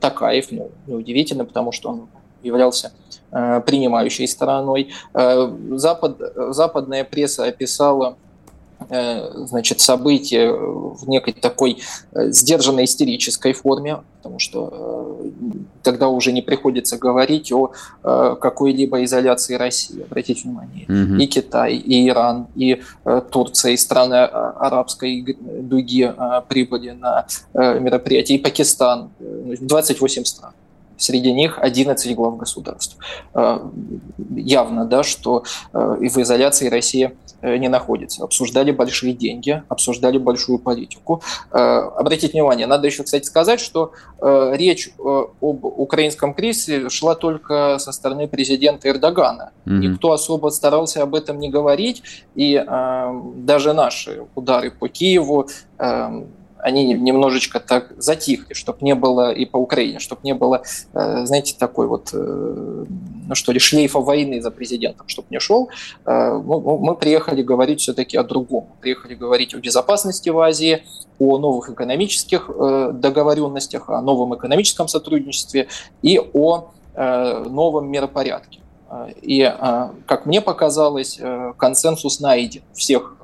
[0.00, 2.08] Такаев, ну, неудивительно, потому что он
[2.42, 2.92] являлся
[3.66, 4.92] принимающей стороной.
[5.12, 6.20] Запад,
[6.50, 8.16] западная пресса описала
[8.90, 11.78] Э, значит, события в некой такой
[12.12, 15.50] э, сдержанной истерической форме, потому что э,
[15.82, 17.72] тогда уже не приходится говорить о
[18.02, 20.02] какой-либо изоляции России.
[20.02, 21.16] Обратите внимание, угу.
[21.16, 22.82] и Китай, и Иран, и
[23.30, 26.12] Турция, и страны арабской дуги
[26.48, 30.52] прибыли на мероприятие, и Пакистан, 28 стран.
[30.96, 32.96] Среди них 11 глав государств.
[34.34, 35.44] Явно, да, что
[36.00, 38.24] и в изоляции Россия Э, не находится.
[38.24, 41.22] Обсуждали большие деньги, обсуждали большую политику.
[41.52, 47.78] Э, обратите внимание, надо еще, кстати, сказать, что э, речь об украинском кризисе шла только
[47.78, 49.52] со стороны президента Эрдогана.
[49.66, 49.78] Mm-hmm.
[49.78, 52.02] Никто особо старался об этом не говорить,
[52.34, 52.62] и
[53.36, 55.48] даже наши удары по Киеву
[56.66, 60.62] они немножечко так затихли, чтобы не было и по Украине, чтобы не было,
[60.94, 62.84] э, знаете, такой вот, э,
[63.28, 65.68] ну что ли, шлейфа войны за президентом, чтобы не шел.
[66.04, 68.66] Э, мы приехали говорить все-таки о другом.
[68.80, 70.82] Приехали говорить о безопасности в Азии,
[71.20, 72.50] о новых экономических
[72.94, 75.68] договоренностях, о новом экономическом сотрудничестве
[76.02, 78.60] и о новом миропорядке.
[79.22, 79.40] И,
[80.06, 81.20] как мне показалось,
[81.56, 83.16] консенсус найден всех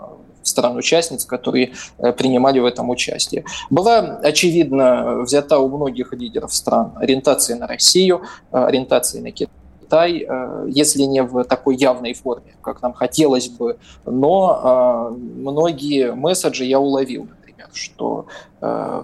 [0.43, 3.45] стран-участниц, которые э, принимали в этом участие.
[3.71, 10.67] Была, очевидно, взята у многих лидеров стран ориентация на Россию, э, ориентация на Китай, э,
[10.69, 13.77] если не в такой явной форме, как нам хотелось бы,
[14.07, 18.27] но многие месседжи я уловил, например, что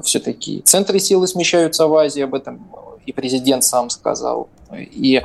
[0.02, 2.68] все-таки центры силы смещаются в Азии, об этом
[3.04, 5.22] и президент сам сказал, и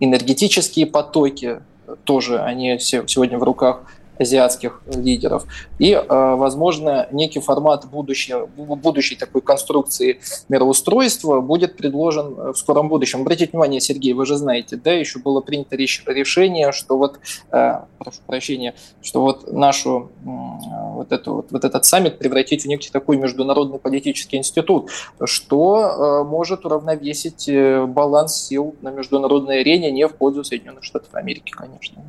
[0.00, 1.60] энергетические потоки
[2.04, 3.82] тоже, они сегодня в руках
[4.18, 5.44] азиатских лидеров.
[5.78, 13.22] И, э, возможно, некий формат будущей, будущей такой конструкции мироустройства будет предложен в скором будущем.
[13.22, 17.18] Обратите внимание, Сергей, вы же знаете, да, еще было принято решение, что вот,
[17.52, 22.90] э, прошу прощения, что вот нашу, вот, эту, вот, вот этот саммит превратить в некий
[22.90, 24.90] такой международный политический институт,
[25.24, 27.48] что э, может уравновесить
[27.88, 32.02] баланс сил на международной арене не в пользу Соединенных Штатов Америки, конечно.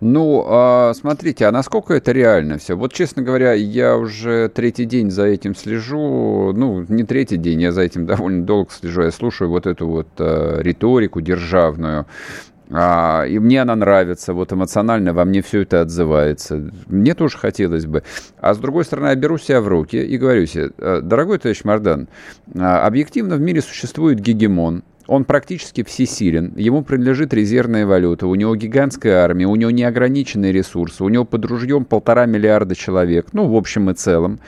[0.00, 2.76] Ну, а, смотрите, а насколько это реально все?
[2.76, 6.52] Вот, честно говоря, я уже третий день за этим слежу.
[6.54, 9.02] Ну, не третий день, я за этим довольно долго слежу.
[9.02, 12.06] Я слушаю вот эту вот а, риторику державную.
[12.70, 16.70] А, и мне она нравится, вот эмоционально во мне все это отзывается.
[16.86, 18.02] Мне тоже хотелось бы.
[18.38, 21.62] А с другой стороны, я беру себя в руки и говорю себе, «Э, дорогой товарищ
[21.64, 22.08] Мардан,
[22.54, 28.56] а, объективно в мире существует гегемон, он практически всесилен, ему принадлежит резервная валюта, у него
[28.56, 33.56] гигантская армия, у него неограниченные ресурсы, у него под ружьем полтора миллиарда человек, ну, в
[33.56, 34.40] общем и целом.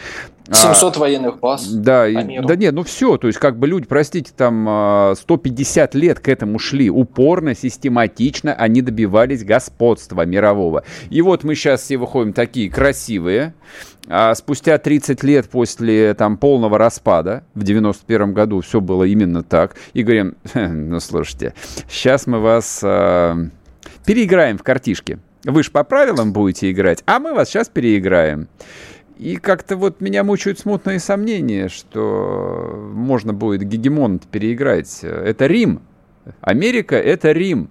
[0.50, 1.68] 700 а, военных баз.
[1.68, 5.98] Да, и, да нет, ну все, то есть как бы люди, простите, там 150 а,
[5.98, 10.84] лет к этому шли, упорно, систематично они добивались господства мирового.
[11.10, 13.54] И вот мы сейчас все выходим такие красивые,
[14.08, 19.76] а спустя 30 лет после там полного распада, в 91 году все было именно так,
[19.92, 21.54] и говорим, ну слушайте,
[21.88, 23.34] сейчас мы вас э,
[24.04, 25.18] переиграем в картишки.
[25.44, 28.48] Вы же по правилам будете играть, а мы вас сейчас переиграем.
[29.18, 35.00] И как-то вот меня мучают смутные сомнения, что можно будет гегемон переиграть.
[35.02, 35.82] Это Рим.
[36.40, 37.68] Америка– это Рим.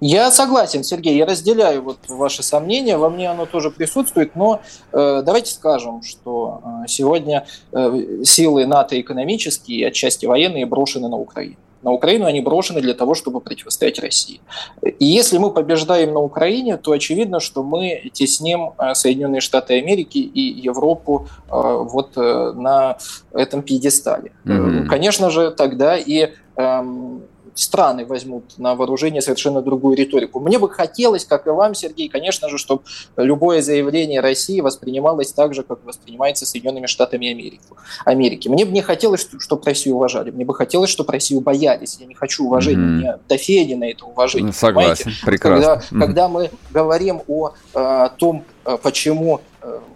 [0.00, 4.60] Я согласен, Сергей, я разделяю вот ваши сомнения, во мне оно тоже присутствует, но
[4.92, 11.16] э, давайте скажем, что э, сегодня э, силы НАТО экономические и отчасти военные брошены на
[11.16, 11.56] Украину.
[11.84, 14.40] На Украину они брошены для того, чтобы противостоять России.
[14.82, 20.16] И если мы побеждаем на Украине, то очевидно, что мы тесним э, Соединенные Штаты Америки
[20.16, 22.96] и Европу э, вот э, на
[23.32, 24.32] этом пьедестале.
[24.46, 24.86] Mm-hmm.
[24.86, 27.22] Конечно же, тогда и эм,
[27.54, 30.40] страны возьмут на вооружение совершенно другую риторику.
[30.40, 32.82] Мне бы хотелось, как и вам, Сергей, конечно же, чтобы
[33.16, 37.60] любое заявление России воспринималось так же, как воспринимается Соединенными Штатами Америки.
[38.04, 38.48] Америки.
[38.48, 40.30] Мне бы не хотелось, чтобы Россию уважали.
[40.30, 41.98] Мне бы хотелось, чтобы Россию боялись.
[42.00, 42.78] Я не хочу уважения.
[42.78, 43.00] Mm-hmm.
[43.00, 44.52] Мне до Федина это уважение.
[44.52, 45.26] Согласен, понимаете?
[45.26, 45.60] прекрасно.
[45.60, 46.00] Когда, mm-hmm.
[46.00, 48.44] когда мы говорим о, о том,
[48.82, 49.40] почему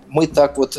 [0.08, 0.78] мы так вот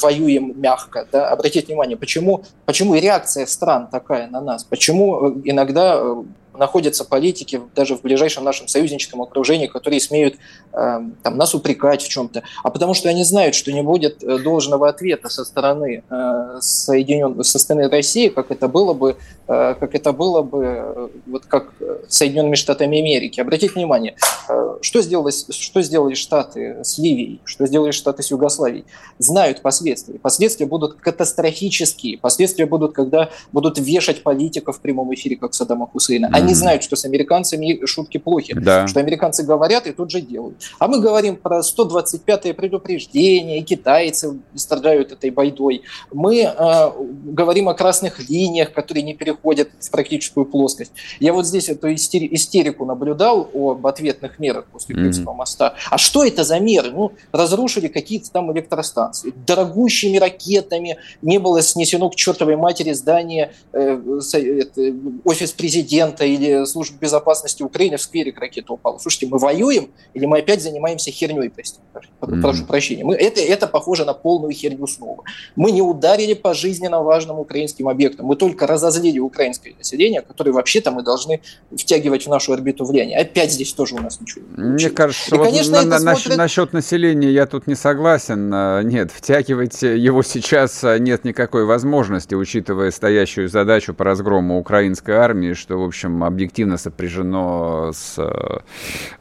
[0.00, 1.06] воюем мягко.
[1.10, 1.28] Да?
[1.28, 6.22] Обратите внимание, почему, почему реакция стран такая на нас, почему иногда э,
[6.58, 10.34] находятся политики даже в ближайшем нашем союзническом окружении, которые смеют
[10.72, 14.38] э, там, нас упрекать в чем-то, а потому что они знают, что не будет э,
[14.38, 17.42] должного ответа со стороны э, Соединен...
[17.44, 19.16] со стороны России, как это было бы,
[19.46, 21.72] э, как это было бы э, вот как
[22.08, 23.40] Соединенными Штатами Америки.
[23.40, 24.16] Обратите внимание,
[24.48, 28.84] э, что сделали, что сделали Штаты с Ливией, что сделали Штаты с Югославией,
[29.18, 30.18] знают последствия.
[30.18, 32.18] Последствия будут катастрофические.
[32.18, 36.28] Последствия будут, когда будут вешать политиков в прямом эфире, как Саддама Хусейна.
[36.32, 38.86] Они знают, что с американцами шутки плохи, да.
[38.86, 40.56] что американцы говорят и тут же делают.
[40.78, 45.82] А мы говорим про 125-е предупреждение, и китайцы страдают этой байдой.
[46.12, 46.90] Мы э,
[47.24, 50.92] говорим о красных линиях, которые не переходят в практическую плоскость.
[51.20, 55.36] Я вот здесь эту истерику наблюдал об ответных мерах после Крымского mm-hmm.
[55.36, 55.74] моста.
[55.90, 56.90] А что это за меры?
[56.90, 59.32] Ну, разрушили какие-то там электростанции.
[59.46, 64.00] Дорогущими ракетами не было снесено к чертовой матери здание, э,
[64.34, 64.92] э,
[65.24, 68.98] офис президента или службы безопасности Украины в скверик ракета упала.
[68.98, 72.40] Слушайте, мы воюем или мы опять занимаемся херней, простите, mm-hmm.
[72.40, 73.04] прошу прощения.
[73.04, 75.24] Мы, это, это похоже на полную херню снова.
[75.56, 80.90] Мы не ударили по жизненно важным украинским объектам, мы только разозлили украинское население, которое вообще-то
[80.90, 81.40] мы должны
[81.76, 83.18] втягивать в нашу орбиту влияния.
[83.18, 86.36] Опять здесь тоже у нас ничего не Мне кажется, И, вот конечно, на, на, смотрит...
[86.36, 88.50] насчет населения я тут не согласен.
[88.52, 95.12] А, нет, втягивать его сейчас а, нет никакой возможности, учитывая стоящую задачу по разгрому украинской
[95.12, 98.58] армии, что, в общем, объективно сопряжено с, э,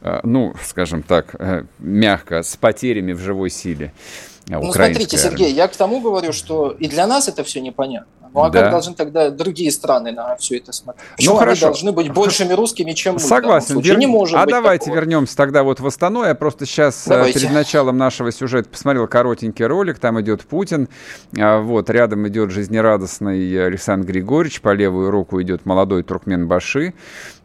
[0.01, 3.91] э, ну, скажем так, э, мягко, с потерями в живой силе.
[4.47, 8.26] Ну, смотрите, Сергей, я к тому говорю, что и для нас это все непонятно.
[8.33, 8.61] Ну а да.
[8.61, 11.03] как должны тогда другие страны на все это смотреть?
[11.09, 11.65] Ну, Почему ну, хорошо.
[11.65, 13.19] они должны быть большими русскими, чем мы?
[13.19, 13.79] Согласен.
[13.79, 13.97] Вер...
[13.97, 14.99] Не может а давайте такого.
[14.99, 16.23] вернемся тогда вот в Астану.
[16.23, 17.39] Я просто сейчас давайте.
[17.39, 19.99] перед началом нашего сюжета посмотрел коротенький ролик.
[19.99, 20.89] Там идет Путин.
[21.37, 24.61] А, вот рядом идет жизнерадостный Александр Григорьевич.
[24.61, 26.93] По левую руку идет молодой Туркмен Баши.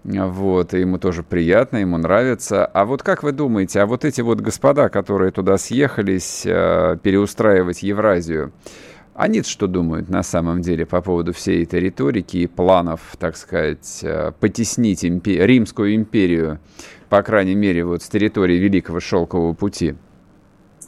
[0.05, 2.67] Вот, и ему тоже приятно, ему нравится.
[2.67, 7.85] А вот как вы думаете, а вот эти вот господа, которые туда съехались э, переустраивать
[7.85, 8.53] Евразию,
[9.23, 14.01] они что думают на самом деле по поводу всей этой риторики и планов, так сказать,
[14.03, 16.59] э, потеснить импи- Римскую империю,
[17.09, 19.95] по крайней мере, вот с территории Великого Шелкового пути?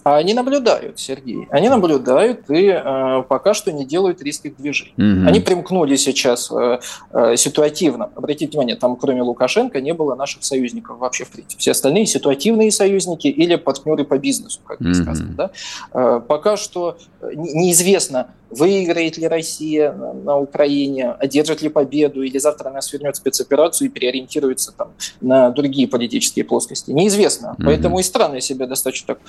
[0.05, 1.49] А они наблюдают, Сергей.
[1.51, 4.93] Они наблюдают и э, пока что не делают резких движений.
[4.99, 5.29] Угу.
[5.29, 6.79] Они примкнули сейчас э,
[7.13, 8.11] э, ситуативно.
[8.15, 11.59] Обратите внимание, там кроме Лукашенко не было наших союзников вообще в принципе.
[11.59, 14.93] Все остальные ситуативные союзники или партнеры по бизнесу, как угу.
[14.93, 15.35] сказано.
[15.35, 15.51] Да?
[15.95, 16.99] Э, пока что
[17.35, 23.91] неизвестно, выиграет ли Россия на Украине, одержит ли победу, или завтра она свернет спецоперацию и
[23.91, 26.91] переориентируется там, на другие политические плоскости.
[26.91, 27.57] Неизвестно.
[27.59, 27.65] Mm-hmm.
[27.65, 29.21] Поэтому и страны себя достаточно так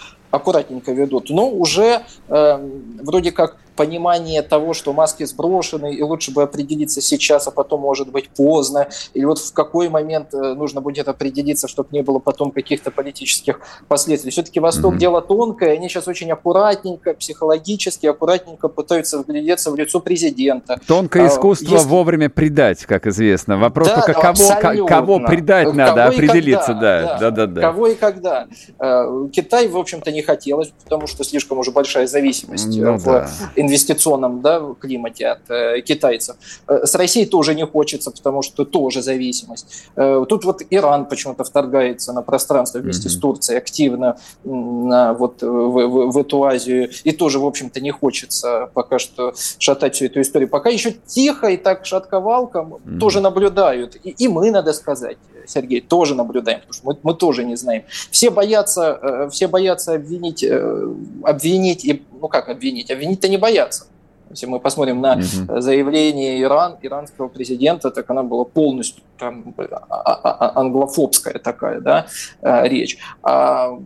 [0.65, 1.29] аккуратненько ведут.
[1.29, 2.69] Но уже э,
[3.01, 8.11] вроде как понимание того, что маски сброшены, и лучше бы определиться сейчас, а потом может
[8.11, 12.51] быть поздно, или вот в какой момент э, нужно будет определиться, чтобы не было потом
[12.51, 14.31] каких-то политических последствий.
[14.31, 14.99] Все-таки Восток mm-hmm.
[14.99, 20.79] дело тонкое, они сейчас очень аккуратненько, психологически, аккуратненько пытаются вглядеться в лицо президента.
[20.87, 21.87] Тонкое а, искусство Если...
[21.87, 23.57] вовремя предать, как известно.
[23.57, 26.73] Вопрос да, только кого, кого предать кого надо, определиться.
[26.73, 28.47] Когда, да, да, да, да, Кого и когда.
[28.79, 30.21] Э, Китай, в общем-то, не
[30.55, 35.81] хотелось, потому что слишком уже большая зависимость ну, в да инвестиционном да, климате от э,
[35.81, 36.35] китайцев.
[36.67, 39.85] Э, с Россией тоже не хочется, потому что тоже зависимость.
[39.95, 43.11] Э, тут вот Иран почему-то вторгается на пространство вместе mm-hmm.
[43.11, 46.89] с Турцией активно на, вот, в, в, в эту Азию.
[47.03, 50.49] И тоже, в общем-то, не хочется пока что что шатать всю эту историю.
[50.49, 52.99] Пока еще тихо и так шатковалком mm-hmm.
[52.99, 53.95] тоже наблюдают.
[54.03, 55.17] И, и мы, надо сказать,
[55.47, 57.83] Сергей, тоже наблюдаем, потому что мы, мы тоже не знаем.
[58.11, 60.93] Все боятся, э, все боятся обвинить, э,
[61.23, 63.87] обвинить, и, ну как обвинить, обвинить-то не боятся.
[64.29, 65.61] Если мы посмотрим на угу.
[65.61, 72.07] заявление Иран, иранского президента, так она была полностью там, а, а, а, англофобская такая да,
[72.41, 72.97] речь.
[73.21, 73.79] А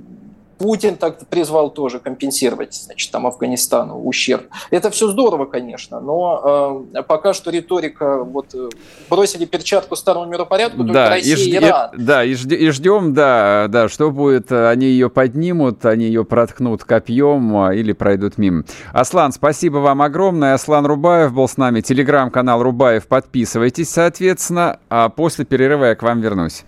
[0.60, 4.43] Путин так призвал тоже компенсировать, значит, там Афганистану ущерб.
[4.72, 8.68] Это все здорово, конечно, но э, пока что риторика, вот э,
[9.10, 11.91] бросили перчатку старому миропорядку, только да, Россия и, и Иран.
[11.93, 16.26] И, да, и, жд, и ждем, да, да, что будет, они ее поднимут, они ее
[16.26, 18.66] проткнут копьем а, или пройдут мимо.
[18.91, 20.55] Аслан, спасибо вам огромное.
[20.55, 26.20] Аслан Рубаев был с нами, телеграм-канал Рубаев, подписывайтесь, соответственно, а после перерыва я к вам
[26.20, 26.66] вернусь.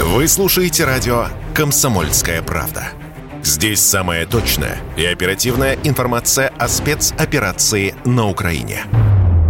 [0.00, 2.84] Вы слушаете радио «Комсомольская правда».
[3.44, 8.86] Здесь самая точная и оперативная информация о спецоперации на Украине.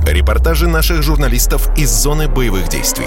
[0.05, 3.07] Репортажи наших журналистов из зоны боевых действий.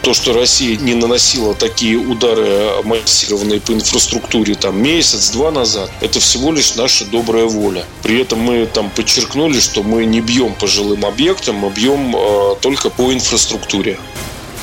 [0.00, 6.50] То, что Россия не наносила такие удары массированные по инфраструктуре там месяц-два назад, это всего
[6.50, 7.84] лишь наша добрая воля.
[8.02, 12.56] При этом мы там подчеркнули, что мы не бьем по жилым объектам, мы бьем э,
[12.62, 13.98] только по инфраструктуре.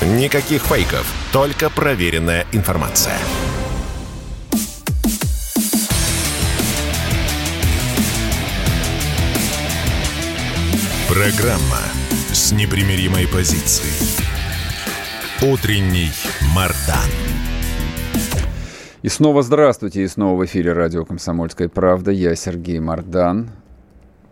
[0.01, 3.19] Никаких фейков, только проверенная информация.
[11.13, 11.83] Программа
[12.31, 14.15] с непримиримой позицией.
[15.41, 16.07] Утренний
[16.55, 17.11] Мардан.
[19.01, 22.11] И снова здравствуйте, и снова в эфире радио «Комсомольская правда».
[22.11, 23.49] Я Сергей Мардан.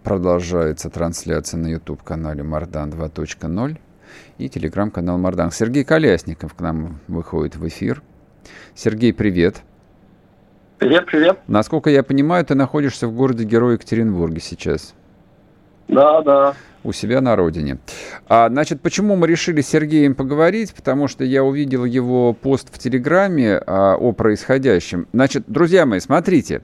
[0.03, 3.77] Продолжается трансляция на YouTube-канале «Мардан 2.0»
[4.37, 5.51] и телеграм-канал «Мардан».
[5.51, 8.01] Сергей Колясников к нам выходит в эфир.
[8.73, 9.63] Сергей, привет.
[10.77, 11.39] Привет, привет.
[11.47, 14.95] Насколько я понимаю, ты находишься в городе Герой Екатеринбурге сейчас.
[15.89, 17.79] Да, да у себя на родине.
[18.27, 20.73] А, значит, почему мы решили с Сергеем поговорить?
[20.73, 25.07] Потому что я увидел его пост в Телеграме а, о происходящем.
[25.13, 26.61] Значит, друзья мои, смотрите.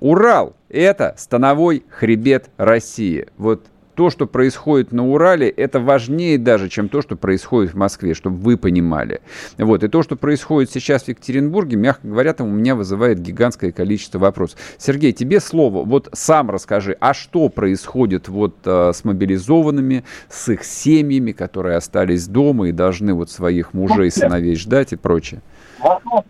[0.00, 3.28] Урал– это становой хребет России.
[3.38, 3.66] Вот
[3.96, 8.36] то, что происходит на Урале, это важнее даже, чем то, что происходит в Москве, чтобы
[8.36, 9.22] вы понимали.
[9.56, 9.82] Вот.
[9.82, 14.18] И то, что происходит сейчас в Екатеринбурге, мягко говоря, там у меня вызывает гигантское количество
[14.18, 14.58] вопросов.
[14.76, 15.82] Сергей, тебе слово.
[15.82, 22.28] Вот сам расскажи, а что происходит вот а, с мобилизованными, с их семьями, которые остались
[22.28, 25.40] дома и должны вот своих мужей, сыновей ждать и прочее?
[25.80, 26.24] Вопрос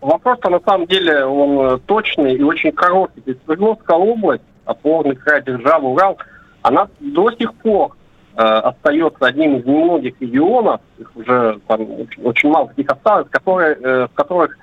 [0.00, 3.22] Вопрос-то на самом деле он э, точный и очень короткий.
[3.44, 6.18] Свердловская область, опорный край державы Урал–
[6.62, 7.96] она до сих пор
[8.36, 13.74] э, остается одним из немногих регионов, их уже там, очень, очень мало таких осталось, которые,
[13.74, 14.56] э, в которых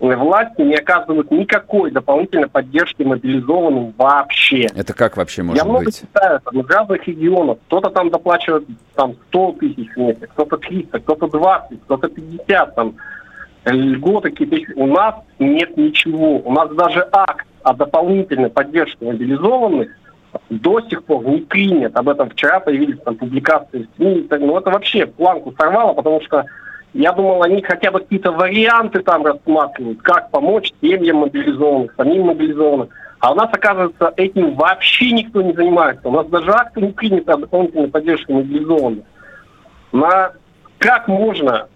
[0.00, 4.68] власти не оказывают никакой дополнительной поддержки мобилизованным вообще.
[4.76, 6.00] Это как вообще может Я много быть?
[6.00, 7.58] читаю там, из разных регионов.
[7.66, 12.74] Кто-то там доплачивает там, 100 тысяч в месяц, кто-то 300, кто-то 20, кто-то 50.
[12.76, 12.94] Там,
[13.64, 14.80] льготы какие-то.
[14.80, 16.38] У нас нет ничего.
[16.44, 19.88] У нас даже акт о дополнительной поддержке мобилизованных–
[20.50, 21.96] до сих пор не принят.
[21.96, 24.26] Об этом вчера появились там публикации СМИ.
[24.30, 26.44] Ну, это вообще планку сорвало, потому что
[26.94, 32.88] я думал, они хотя бы какие-то варианты там рассматривают, как помочь семьям мобилизованных, самим мобилизованным.
[33.20, 36.08] А у нас, оказывается, этим вообще никто не занимается.
[36.08, 39.04] У нас даже акты не приняты о дополнительной поддержке мобилизованных.
[39.92, 40.32] На...
[40.78, 41.66] Как можно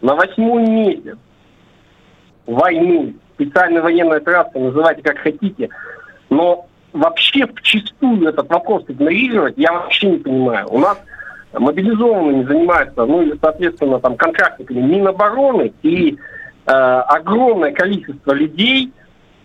[0.00, 1.18] на восьмой месяц
[2.46, 5.68] войны, специальной военной операции, называйте как хотите,
[6.30, 6.66] но
[6.96, 10.66] вообще вчастую этот вопрос игнорировать, я вообще не понимаю.
[10.70, 10.98] У нас
[11.52, 16.16] мобилизованными занимаются, ну или, соответственно, там контрактниками Минобороны и
[16.66, 18.92] э, огромное количество людей,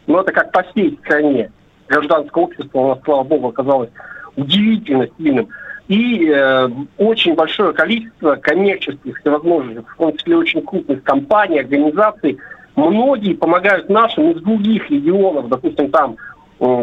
[0.07, 1.51] ну это как по всей стране,
[1.87, 3.89] гражданское общество у нас, слава богу, оказалось
[4.35, 5.47] удивительно сильным.
[5.87, 12.37] И э, очень большое количество коммерческих всевозможных, в том числе очень крупных компаний, организаций,
[12.75, 16.15] многие помогают нашим из других регионов, допустим, там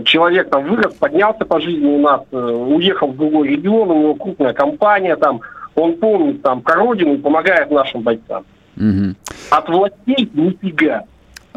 [0.04, 4.14] человек там вырос, поднялся по жизни у нас, э, уехал в другой регион, у него
[4.14, 5.40] крупная компания там,
[5.74, 8.44] он помнит там про родину и помогает нашим бойцам.
[8.76, 9.14] Угу.
[9.50, 11.04] От властей нифига.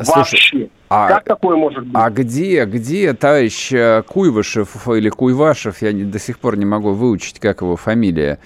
[0.03, 0.69] Слушай, Вообще.
[0.89, 1.93] А, как такое может быть?
[1.95, 6.91] А где, где товарищ э, Куйвашев или Куйвашев, я не, до сих пор не могу
[6.91, 8.39] выучить, как его фамилия,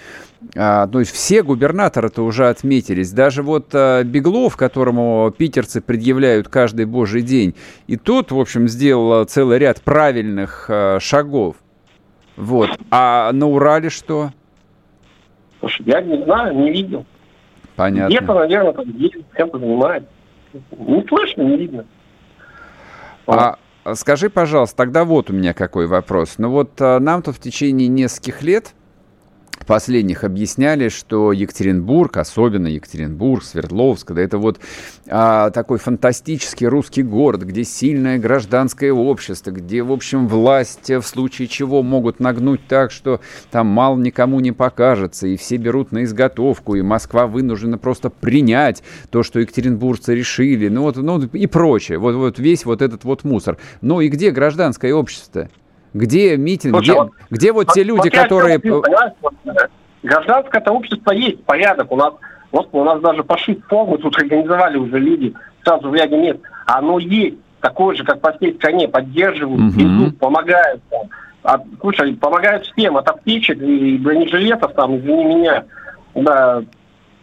[0.56, 3.12] а, то есть все губернаторы-то уже отметились.
[3.12, 7.56] Даже вот а, Беглов, которому питерцы предъявляют каждый божий день,
[7.88, 11.58] и тот, в общем, сделал целый ряд правильных а, шагов.
[12.36, 12.70] Вот.
[12.92, 14.32] А на Урале что?
[15.60, 17.06] Слушай, я не знаю, не видел.
[17.76, 18.14] Понятно.
[18.14, 20.10] Где-то, наверное, там есть, чем-то занимается.
[20.78, 21.86] Не слышно, не видно.
[23.28, 23.58] А,
[23.94, 26.36] скажи, пожалуйста, тогда вот у меня какой вопрос.
[26.38, 28.74] Ну вот а, нам-то в течение нескольких лет
[29.66, 34.60] последних объясняли, что Екатеринбург, особенно Екатеринбург, Свердловск, да это вот
[35.08, 41.48] а, такой фантастический русский город, где сильное гражданское общество, где, в общем, власть в случае
[41.48, 46.76] чего могут нагнуть так, что там мало никому не покажется, и все берут на изготовку,
[46.76, 52.16] и Москва вынуждена просто принять то, что екатеринбуржцы решили, ну вот, ну и прочее, вот,
[52.16, 53.58] вот весь вот этот вот мусор.
[53.82, 55.50] Ну и где гражданское общество?
[55.96, 56.76] Где митинг?
[56.76, 58.62] Слушай, где, вот, где вот те люди, которые...
[60.04, 61.90] Гражданское это общество есть, порядок.
[61.92, 62.14] У нас,
[62.52, 65.34] Господи, у нас даже пошить форму тут организовали уже люди
[65.64, 66.40] сразу в ряде мест.
[66.66, 67.38] Оно есть.
[67.62, 68.90] Такое же, как по всей стране.
[68.90, 69.80] Поддерживают, угу.
[69.80, 70.82] везут, помогают.
[70.90, 71.02] Там.
[71.44, 72.98] От, слушай, помогают всем.
[72.98, 75.64] От аптечек и бронежилетов, там, извини меня,
[76.14, 76.62] да,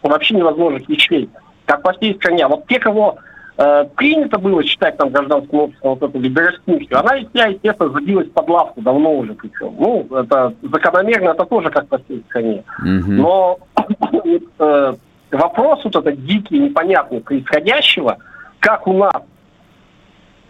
[0.02, 1.28] вообще невозможных вещей.
[1.66, 2.46] Как по всей стране.
[2.46, 3.18] А вот те, кого
[3.56, 8.28] э, принято было считать там гражданским обществом вот эту либерастическую, она и вся, естественно, забилась
[8.30, 9.74] под лавку давно уже причем.
[9.78, 12.64] Ну, это закономерно, это тоже как по всей стране.
[12.84, 13.02] Mm-hmm.
[13.08, 13.58] Но
[14.58, 14.94] э,
[15.30, 18.18] вопрос вот этот дикий, непонятный происходящего,
[18.60, 19.22] как у нас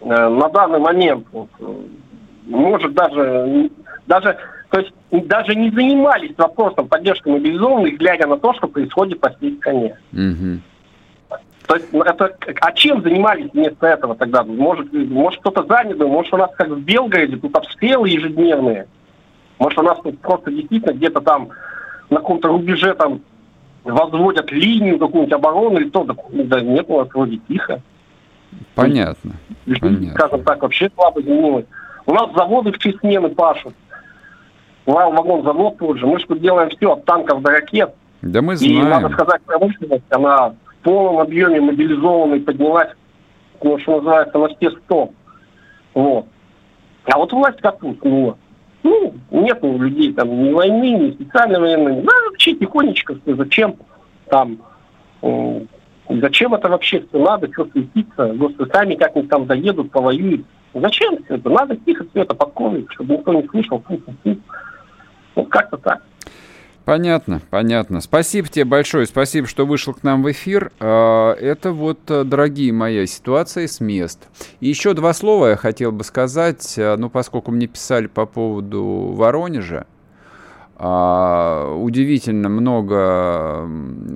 [0.01, 1.49] э, на данный момент, вот,
[2.47, 3.71] может даже,
[4.07, 4.37] даже,
[4.71, 9.57] то есть даже не занимались вопросом поддержки мобилизованных, глядя на то, что происходит по всей
[9.57, 9.97] стране.
[10.13, 10.59] Mm-hmm.
[11.67, 14.43] То есть ну, это, а чем занимались вместо этого тогда?
[14.43, 18.87] Может, может кто-то занят был, может у нас как в Белгороде, тут обстрелы ежедневные.
[19.59, 21.51] Может у нас тут просто действительно где-то там
[22.11, 23.21] на каком-то рубеже там
[23.85, 27.81] возводят линию какую-нибудь обороны или то, да, да нет, у нас вроде тихо.
[28.75, 29.33] Понятно.
[29.67, 30.11] Есть, Понятно.
[30.15, 31.67] Скажем так, вообще слабо изменилось.
[32.07, 33.75] У нас заводы в честь смены пашут.
[34.85, 36.07] Вагон завод тот же.
[36.07, 37.95] Мы же тут делаем все, от танков до ракет.
[38.21, 38.87] Да мы знаем.
[38.87, 42.91] И надо сказать, промышленность, она полном объеме мобилизованный поднялась,
[43.63, 45.11] ну, что называется, на все 100.
[45.95, 46.27] Вот.
[47.05, 48.37] А вот власть как уснула.
[48.83, 52.03] Ну, нет у людей там ни войны, ни специальной военной.
[52.03, 53.77] Да, вообще тихонечко, зачем
[54.29, 54.59] там,
[55.23, 55.61] э,
[56.09, 60.45] зачем это вообще все надо, что светиться, господи, сами как-нибудь там доедут, повоюют.
[60.75, 61.51] Зачем все это?
[61.51, 64.37] Надо тихо все это подкормить, чтобы никто не слышал, фу, фу, фу.
[65.35, 66.03] Вот как-то так.
[66.85, 68.01] Понятно, понятно.
[68.01, 70.73] Спасибо тебе большое, спасибо, что вышел к нам в эфир.
[70.81, 74.29] А, это вот, э, дорогие мои, ситуация с мест.
[74.61, 79.13] И еще два слова я хотел бы сказать, э, ну, поскольку мне писали по поводу
[79.15, 79.87] Воронежа,
[80.85, 83.65] а, удивительно много,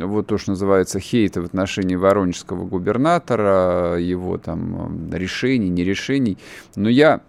[0.05, 6.39] вот то, что называется, хейта в отношении воронежского губернатора, его там решений, нерешений.
[6.75, 7.21] Но я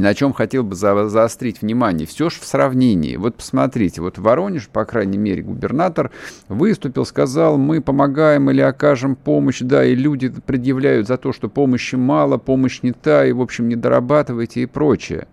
[0.00, 2.06] на чем хотел бы за, заострить внимание.
[2.06, 3.16] Все же в сравнении.
[3.16, 6.10] Вот посмотрите, вот Воронеж, по крайней мере, губернатор
[6.48, 11.96] выступил, сказал, мы помогаем или окажем помощь, да, и люди предъявляют за то, что помощи
[11.96, 15.26] мало, помощь не та, и, в общем, не дорабатывайте и прочее.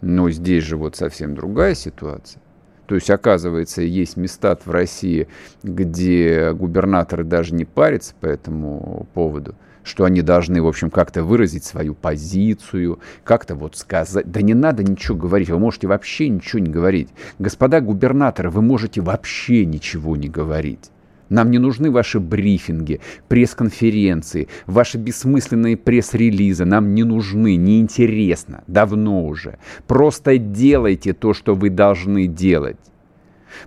[0.00, 2.42] Но здесь же вот совсем другая ситуация.
[2.86, 5.28] То есть, оказывается, есть места в России,
[5.62, 9.54] где губернаторы даже не парятся по этому поводу
[9.84, 14.30] что они должны, в общем, как-то выразить свою позицию, как-то вот сказать.
[14.30, 17.08] Да не надо ничего говорить, вы можете вообще ничего не говорить.
[17.38, 20.90] Господа губернаторы, вы можете вообще ничего не говорить.
[21.32, 26.66] Нам не нужны ваши брифинги, пресс-конференции, ваши бессмысленные пресс-релизы.
[26.66, 29.58] Нам не нужны, неинтересно, давно уже.
[29.86, 32.76] Просто делайте то, что вы должны делать.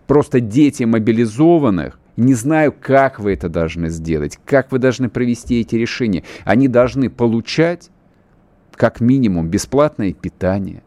[0.06, 5.76] Просто дети мобилизованных не знаю, как вы это должны сделать, как вы должны провести эти
[5.76, 6.24] решения.
[6.44, 7.90] Они должны получать,
[8.74, 10.82] как минимум, бесплатное питание.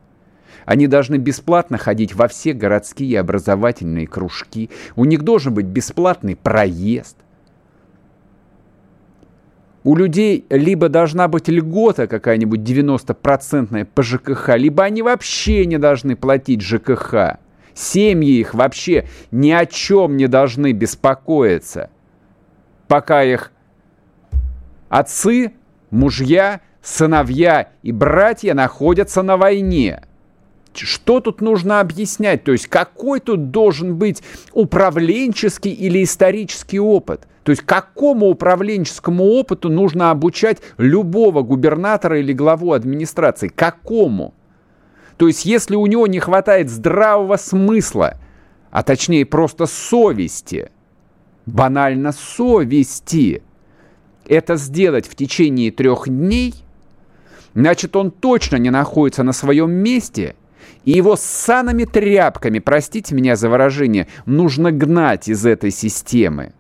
[0.65, 4.71] Они должны бесплатно ходить во все городские образовательные кружки.
[4.97, 7.17] У них должен быть бесплатный проезд.
[9.85, 16.17] У людей либо должна быть льгота какая-нибудь 90-процентная по ЖКХ, либо они вообще не должны
[16.17, 17.39] платить ЖКХ.
[17.79, 21.91] Семьи их вообще ни о чем не должны беспокоиться,
[22.89, 23.53] пока их
[24.89, 25.53] отцы,
[25.91, 30.03] мужья, сыновья и братья находятся на войне.
[30.75, 32.43] Что тут нужно объяснять?
[32.43, 37.29] То есть какой тут должен быть управленческий или исторический опыт?
[37.45, 43.47] То есть какому управленческому опыту нужно обучать любого губернатора или главу администрации?
[43.47, 44.35] Какому?
[45.19, 48.17] То есть если у него не хватает здравого смысла,
[48.71, 50.71] а точнее просто совести,
[51.45, 53.43] банально совести,
[54.27, 56.55] это сделать в течение трех дней,
[57.53, 60.37] значит он точно не находится на своем месте,
[60.85, 66.53] и его с санами тряпками, простите меня за выражение, нужно гнать из этой системы.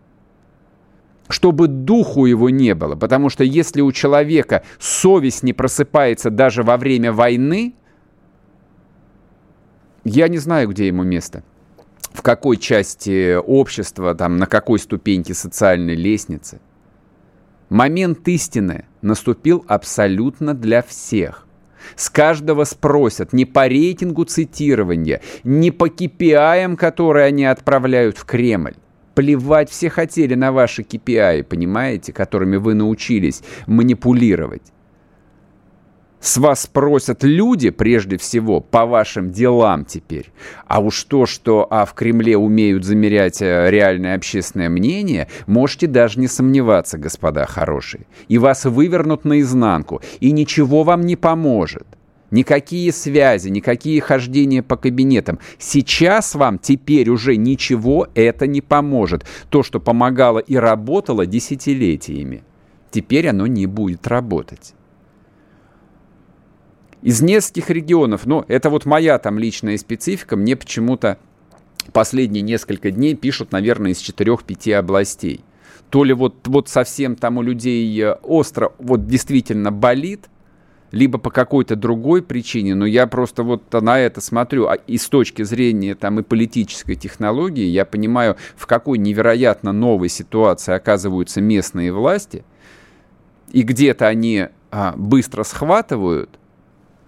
[1.31, 2.97] чтобы духу его не было.
[2.97, 7.75] Потому что если у человека совесть не просыпается даже во время войны,
[10.09, 11.43] я не знаю, где ему место.
[12.13, 16.61] В какой части общества, там, на какой ступеньке социальной лестницы.
[17.69, 21.47] Момент истины наступил абсолютно для всех.
[21.97, 28.75] С каждого спросят не по рейтингу цитирования, не по KPI, которые они отправляют в Кремль.
[29.15, 34.73] Плевать все хотели на ваши KPI, понимаете, которыми вы научились манипулировать.
[36.21, 40.33] С вас спросят люди, прежде всего, по вашим делам теперь.
[40.67, 46.19] А уж то, что а в Кремле умеют замерять э, реальное общественное мнение, можете даже
[46.19, 48.07] не сомневаться, господа хорошие.
[48.27, 51.87] И вас вывернут наизнанку, и ничего вам не поможет.
[52.33, 55.39] Никакие связи, никакие хождения по кабинетам.
[55.59, 59.25] Сейчас вам теперь уже ничего это не поможет.
[59.51, 62.43] То, что помогало и работало десятилетиями,
[62.91, 64.75] теперь оно не будет работать
[67.03, 68.27] из нескольких регионов.
[68.27, 70.37] Но это вот моя там личная специфика.
[70.37, 71.19] Мне почему-то
[71.93, 75.41] последние несколько дней пишут, наверное, из 4-5 областей.
[75.91, 80.29] То ли вот, вот совсем там у людей э, остро вот действительно болит,
[80.91, 85.09] либо по какой-то другой причине, но я просто вот на это смотрю, а и с
[85.09, 91.93] точки зрения там и политической технологии, я понимаю, в какой невероятно новой ситуации оказываются местные
[91.93, 92.45] власти,
[93.53, 96.31] и где-то они а, быстро схватывают,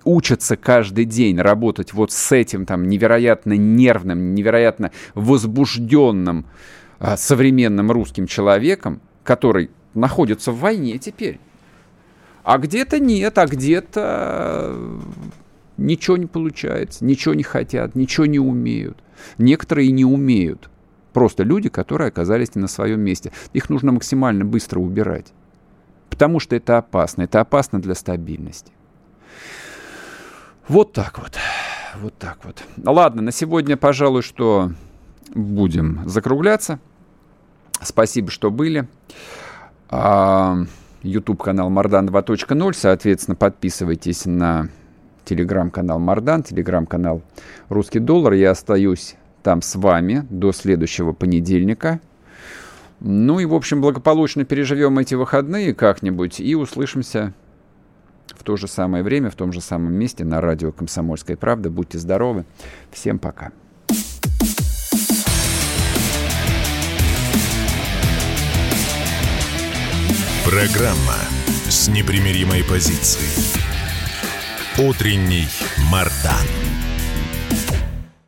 [0.05, 6.47] учатся каждый день работать вот с этим там невероятно нервным, невероятно возбужденным
[6.99, 11.41] а, современным русским человеком, который находится в войне теперь.
[12.43, 14.77] А где-то нет, а где-то
[15.77, 18.99] ничего не получается, ничего не хотят, ничего не умеют.
[19.39, 20.71] Некоторые не умеют.
[21.13, 23.33] Просто люди, которые оказались не на своем месте.
[23.53, 25.33] Их нужно максимально быстро убирать.
[26.09, 27.23] Потому что это опасно.
[27.23, 28.73] Это опасно для стабильности.
[30.69, 31.33] Вот так вот.
[32.01, 32.63] Вот так вот.
[32.85, 34.71] Ладно, на сегодня, пожалуй, что
[35.35, 36.79] будем закругляться.
[37.83, 38.87] Спасибо, что были.
[41.03, 42.73] YouTube канал Мардан 2.0.
[42.75, 44.69] Соответственно, подписывайтесь на
[45.25, 47.23] телеграм-канал Мардан, телеграм-канал
[47.69, 48.35] Русский доллар.
[48.35, 52.01] Я остаюсь там с вами до следующего понедельника.
[53.01, 57.33] Ну и, в общем, благополучно переживем эти выходные как-нибудь и услышимся
[58.37, 61.71] в то же самое время, в том же самом месте на радио «Комсомольская правда».
[61.71, 62.45] Будьте здоровы.
[62.91, 63.53] Всем пока.
[70.45, 71.17] Программа
[71.69, 73.61] с непримиримой позицией.
[74.79, 75.47] Утренний
[75.91, 76.70] Мардан.